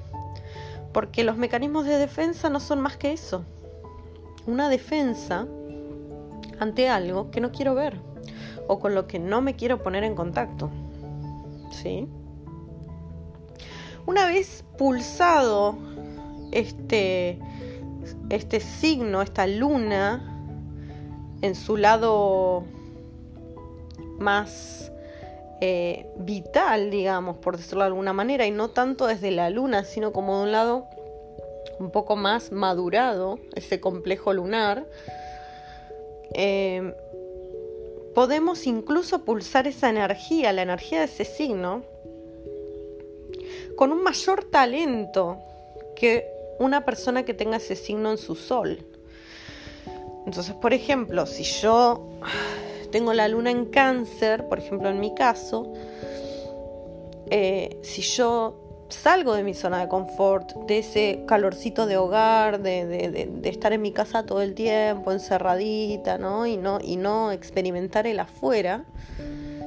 Porque 0.93 1.25
los 1.25 1.37
mecanismos 1.37 1.85
de 1.85 1.99
defensa 1.99 2.49
no 2.49 2.59
son 2.59 2.81
más 2.81 2.97
que 2.97 3.13
eso. 3.13 3.45
Una 4.47 4.69
defensa 4.69 5.47
ante 6.59 6.89
algo 6.89 7.31
que 7.31 7.41
no 7.41 7.53
quiero 7.53 7.75
ver 7.75 8.01
o 8.69 8.79
con 8.79 8.95
lo 8.95 9.07
que 9.07 9.19
no 9.19 9.41
me 9.41 9.55
quiero 9.55 9.83
poner 9.83 10.05
en 10.05 10.15
contacto. 10.15 10.71
¿Sí? 11.71 12.09
Una 14.07 14.27
vez 14.27 14.65
pulsado 14.79 15.77
este, 16.53 17.39
este 18.31 18.61
signo, 18.61 19.21
esta 19.21 19.47
luna, 19.47 20.33
en 21.43 21.55
su 21.55 21.77
lado 21.77 22.65
más 24.19 24.93
eh, 25.61 26.07
vital, 26.19 26.91
digamos, 26.91 27.37
por 27.39 27.57
decirlo 27.57 27.81
de 27.81 27.89
alguna 27.89 28.13
manera, 28.13 28.47
y 28.47 28.51
no 28.51 28.69
tanto 28.69 29.07
desde 29.07 29.31
la 29.31 29.51
luna, 29.51 29.85
sino 29.85 30.13
como 30.13 30.39
de 30.39 30.43
un 30.45 30.53
lado 30.53 30.87
un 31.79 31.91
poco 31.91 32.17
más 32.17 32.53
madurado, 32.53 33.39
ese 33.55 33.81
complejo 33.81 34.33
lunar, 34.33 34.87
eh, 36.35 36.95
podemos 38.17 38.67
incluso 38.67 39.27
pulsar 39.27 39.67
esa 39.67 39.91
energía, 39.91 40.51
la 40.51 40.63
energía 40.63 41.01
de 41.01 41.05
ese 41.05 41.27
signo, 41.27 41.83
con 43.77 43.93
un 43.93 44.03
mayor 44.03 44.45
talento 44.45 45.37
que 45.95 46.27
una 46.59 46.87
persona 46.87 47.27
que 47.27 47.35
tenga 47.35 47.59
ese 47.59 47.77
signo 47.77 48.11
en 48.11 48.17
su 48.17 48.35
sol. 48.35 48.79
Entonces, 50.25 50.55
por 50.55 50.73
ejemplo, 50.73 51.27
si 51.27 51.43
yo 51.43 52.09
tengo 52.91 53.13
la 53.13 53.29
luna 53.29 53.51
en 53.51 53.67
cáncer, 53.67 54.49
por 54.49 54.61
ejemplo 54.61 54.89
en 54.89 54.99
mi 54.99 55.15
caso, 55.15 55.75
eh, 57.29 57.77
si 57.83 58.01
yo 58.01 58.66
salgo 58.89 59.35
de 59.35 59.43
mi 59.43 59.55
zona 59.55 59.81
de 59.81 59.89
confort, 59.89 60.55
de 60.67 60.79
ese 60.79 61.25
calorcito 61.27 61.87
de 61.87 61.97
hogar, 61.97 62.63
de, 62.63 63.41
estar 63.45 63.73
en 63.73 63.83
mi 63.83 63.93
casa 63.93 64.25
todo 64.25 64.43
el 64.43 64.55
tiempo, 64.55 65.13
encerradita, 65.13 66.19
¿no? 66.19 66.47
Y, 66.47 66.57
¿no? 66.57 66.79
y 66.83 66.97
no 66.97 67.33
experimentar 67.33 68.07
el 68.07 68.21
afuera, 68.21 68.85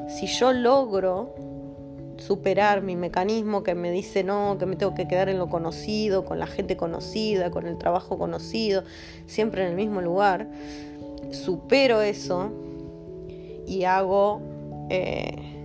si 0.08 0.28
yo 0.28 0.54
logro 0.54 1.36
superar 2.18 2.82
mi 2.82 2.96
mecanismo 2.96 3.64
que 3.64 3.76
me 3.76 3.92
dice 3.92 4.24
no, 4.24 4.58
que 4.60 4.66
me 4.66 4.76
tengo 4.76 4.94
que 4.94 5.08
quedar 5.08 5.30
en 5.30 5.38
lo 5.38 5.50
conocido, 5.50 6.26
con 6.26 6.40
la 6.40 6.48
gente 6.48 6.76
conocida, 6.76 7.50
con 7.50 7.66
el 7.66 7.78
trabajo 7.78 8.18
conocido, 8.18 8.84
siempre 9.26 9.64
en 9.64 9.70
el 9.70 9.76
mismo 9.76 10.02
lugar, 10.02 10.48
supero 11.32 12.02
eso 12.02 12.52
y 13.68 13.84
hago... 13.84 14.42
Eh, 14.90 15.59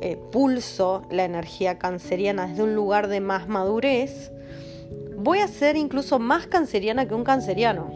eh, 0.00 0.16
pulso 0.30 1.02
la 1.10 1.24
energía 1.24 1.78
canceriana 1.78 2.46
desde 2.46 2.62
un 2.62 2.74
lugar 2.74 3.08
de 3.08 3.20
más 3.20 3.48
madurez, 3.48 4.32
voy 5.16 5.38
a 5.40 5.48
ser 5.48 5.76
incluso 5.76 6.18
más 6.18 6.46
canceriana 6.46 7.06
que 7.08 7.14
un 7.14 7.24
canceriano, 7.24 7.90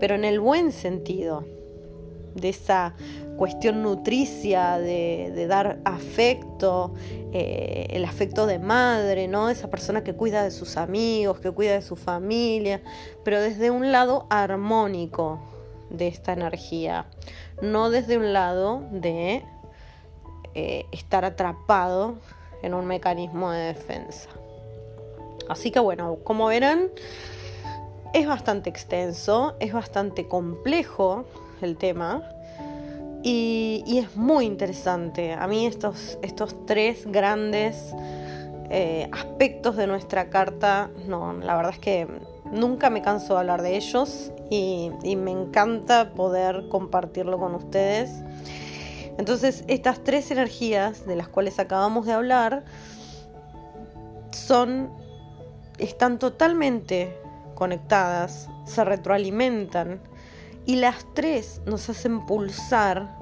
pero 0.00 0.14
en 0.14 0.24
el 0.24 0.40
buen 0.40 0.72
sentido, 0.72 1.44
de 2.34 2.50
esa 2.50 2.94
cuestión 3.36 3.82
nutricia, 3.82 4.78
de, 4.78 5.46
dar 5.48 5.78
afecto, 5.84 6.94
eh, 7.32 7.86
el 7.90 8.04
afecto 8.04 8.46
de 8.46 8.58
madre, 8.58 9.28
¿no? 9.28 9.48
Esa 9.48 9.70
persona 9.70 10.02
que 10.02 10.14
cuida 10.14 10.42
de 10.42 10.50
sus 10.50 10.76
amigos, 10.76 11.40
que 11.40 11.50
cuida 11.50 11.72
de 11.72 11.82
su 11.82 11.96
familia, 11.96 12.82
pero 13.24 13.40
desde 13.40 13.70
un 13.70 13.92
lado 13.92 14.26
armónico 14.30 15.40
de 15.90 16.08
esta 16.08 16.32
energía, 16.32 17.06
no 17.62 17.90
desde 17.90 18.18
un 18.18 18.32
lado 18.32 18.82
de 18.90 19.44
eh, 20.54 20.86
estar 20.92 21.24
atrapado 21.24 22.16
en 22.62 22.74
un 22.74 22.86
mecanismo 22.86 23.50
de 23.50 23.66
defensa. 23.66 24.30
Así 25.48 25.70
que 25.70 25.80
bueno, 25.80 26.18
como 26.24 26.46
verán, 26.46 26.90
es 28.12 28.26
bastante 28.26 28.70
extenso, 28.70 29.56
es 29.60 29.72
bastante 29.72 30.26
complejo 30.28 31.24
el 31.60 31.76
tema 31.76 32.22
y, 33.22 33.98
es 33.98 34.16
muy 34.16 34.46
interesante. 34.46 35.32
A 35.32 35.46
mí 35.46 35.66
estos, 35.66 36.18
estos 36.22 36.66
tres 36.66 37.06
grandes 37.06 37.94
eh, 38.70 39.08
aspectos 39.12 39.76
de 39.76 39.86
nuestra 39.86 40.30
carta, 40.30 40.90
no, 41.06 41.32
la 41.34 41.56
verdad 41.56 41.72
es 41.72 41.78
que 41.78 42.06
nunca 42.52 42.90
me 42.90 43.02
canso 43.02 43.34
de 43.34 43.40
hablar 43.40 43.62
de 43.62 43.76
ellos 43.76 44.32
y 44.50 44.90
me 45.16 45.30
encanta 45.30 46.12
poder 46.14 46.68
compartirlo 46.68 47.38
con 47.38 47.54
ustedes. 47.54 48.10
Entonces, 49.18 49.64
estas 49.66 50.02
tres 50.04 50.30
energías 50.30 51.04
de 51.04 51.16
las 51.16 51.28
cuales 51.28 51.58
acabamos 51.58 52.06
de 52.06 52.12
hablar 52.12 52.64
son 54.30 54.90
están 55.78 56.18
totalmente 56.18 57.16
conectadas, 57.54 58.48
se 58.64 58.84
retroalimentan 58.84 60.00
y 60.66 60.76
las 60.76 61.04
tres 61.14 61.60
nos 61.66 61.88
hacen 61.88 62.26
pulsar 62.26 63.16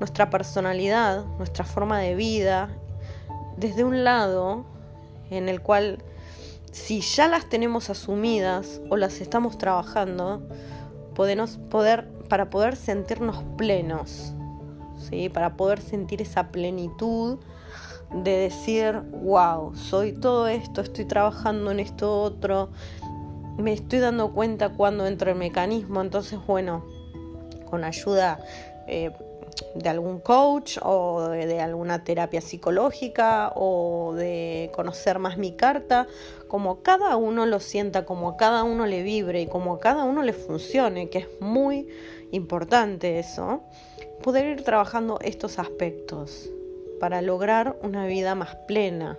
nuestra 0.00 0.30
personalidad, 0.30 1.24
nuestra 1.38 1.64
forma 1.64 1.98
de 1.98 2.14
vida, 2.14 2.70
desde 3.56 3.84
un 3.84 4.04
lado 4.04 4.64
en 5.30 5.48
el 5.48 5.60
cual 5.60 5.98
si 6.72 7.00
ya 7.00 7.28
las 7.28 7.48
tenemos 7.48 7.90
asumidas 7.90 8.80
o 8.90 8.96
las 8.96 9.20
estamos 9.20 9.58
trabajando, 9.58 10.42
podemos 11.14 11.58
poder, 11.70 12.08
para 12.28 12.50
poder 12.50 12.76
sentirnos 12.76 13.42
plenos, 13.56 14.32
¿sí? 14.98 15.28
para 15.28 15.56
poder 15.56 15.80
sentir 15.80 16.22
esa 16.22 16.48
plenitud 16.48 17.38
de 18.12 18.30
decir, 18.30 19.00
wow, 19.22 19.74
soy 19.74 20.12
todo 20.12 20.48
esto, 20.48 20.80
estoy 20.80 21.04
trabajando 21.04 21.70
en 21.70 21.80
esto 21.80 22.22
otro, 22.22 22.70
me 23.58 23.72
estoy 23.72 23.98
dando 23.98 24.32
cuenta 24.32 24.70
cuando 24.70 25.06
entro 25.06 25.30
en 25.30 25.38
mecanismo, 25.38 26.00
entonces 26.00 26.38
bueno, 26.46 26.84
con 27.68 27.84
ayuda 27.84 28.38
eh, 28.86 29.12
de 29.74 29.88
algún 29.88 30.20
coach 30.20 30.78
o 30.82 31.28
de, 31.28 31.60
alguna 31.60 32.04
terapia 32.04 32.40
psicológica 32.40 33.52
o 33.54 34.14
de 34.14 34.70
conocer 34.74 35.18
más 35.18 35.36
mi 35.36 35.52
carta, 35.52 36.06
como 36.46 36.82
cada 36.82 37.16
uno 37.16 37.46
lo 37.46 37.60
sienta, 37.60 38.04
como 38.04 38.30
a 38.30 38.36
cada 38.36 38.64
uno 38.64 38.86
le 38.86 39.02
vibre 39.02 39.42
y 39.42 39.46
como 39.46 39.74
a 39.74 39.80
cada 39.80 40.04
uno 40.04 40.22
le 40.22 40.32
funcione, 40.32 41.10
que 41.10 41.18
es 41.18 41.28
muy 41.40 41.88
importante 42.30 43.18
eso, 43.18 43.62
poder 44.22 44.46
ir 44.46 44.62
trabajando 44.62 45.18
estos 45.22 45.58
aspectos 45.58 46.50
para 47.00 47.22
lograr 47.22 47.76
una 47.82 48.06
vida 48.06 48.34
más 48.34 48.56
plena. 48.66 49.18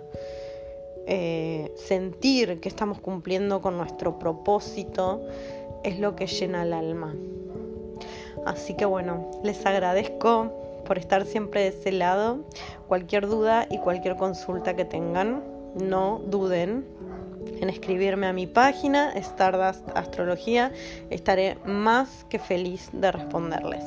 Eh, 1.06 1.72
sentir 1.76 2.60
que 2.60 2.68
estamos 2.68 3.00
cumpliendo 3.00 3.60
con 3.60 3.76
nuestro 3.76 4.18
propósito 4.18 5.22
es 5.82 5.98
lo 5.98 6.14
que 6.14 6.26
llena 6.26 6.62
el 6.62 6.72
alma. 6.72 7.14
Así 8.46 8.74
que 8.74 8.84
bueno, 8.84 9.30
les 9.42 9.64
agradezco 9.66 10.52
por 10.84 10.98
estar 10.98 11.24
siempre 11.24 11.62
de 11.62 11.68
ese 11.68 11.92
lado. 11.92 12.40
Cualquier 12.88 13.26
duda 13.26 13.66
y 13.70 13.78
cualquier 13.78 14.16
consulta 14.16 14.76
que 14.76 14.84
tengan, 14.84 15.42
no 15.74 16.20
duden 16.26 16.84
en 17.60 17.68
escribirme 17.70 18.26
a 18.26 18.32
mi 18.32 18.46
página 18.46 19.12
Stardust 19.12 19.88
Astrología. 19.94 20.72
Estaré 21.10 21.58
más 21.64 22.24
que 22.28 22.38
feliz 22.38 22.90
de 22.92 23.12
responderles. 23.12 23.84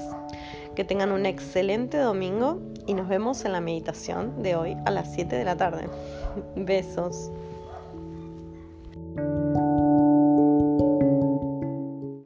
Que 0.75 0.83
tengan 0.83 1.11
un 1.11 1.25
excelente 1.25 1.97
domingo 1.97 2.59
y 2.87 2.93
nos 2.93 3.07
vemos 3.07 3.45
en 3.45 3.51
la 3.51 3.61
meditación 3.61 4.41
de 4.41 4.55
hoy 4.55 4.77
a 4.85 4.91
las 4.91 5.13
7 5.13 5.35
de 5.35 5.45
la 5.45 5.55
tarde. 5.55 5.87
Besos. 6.55 7.31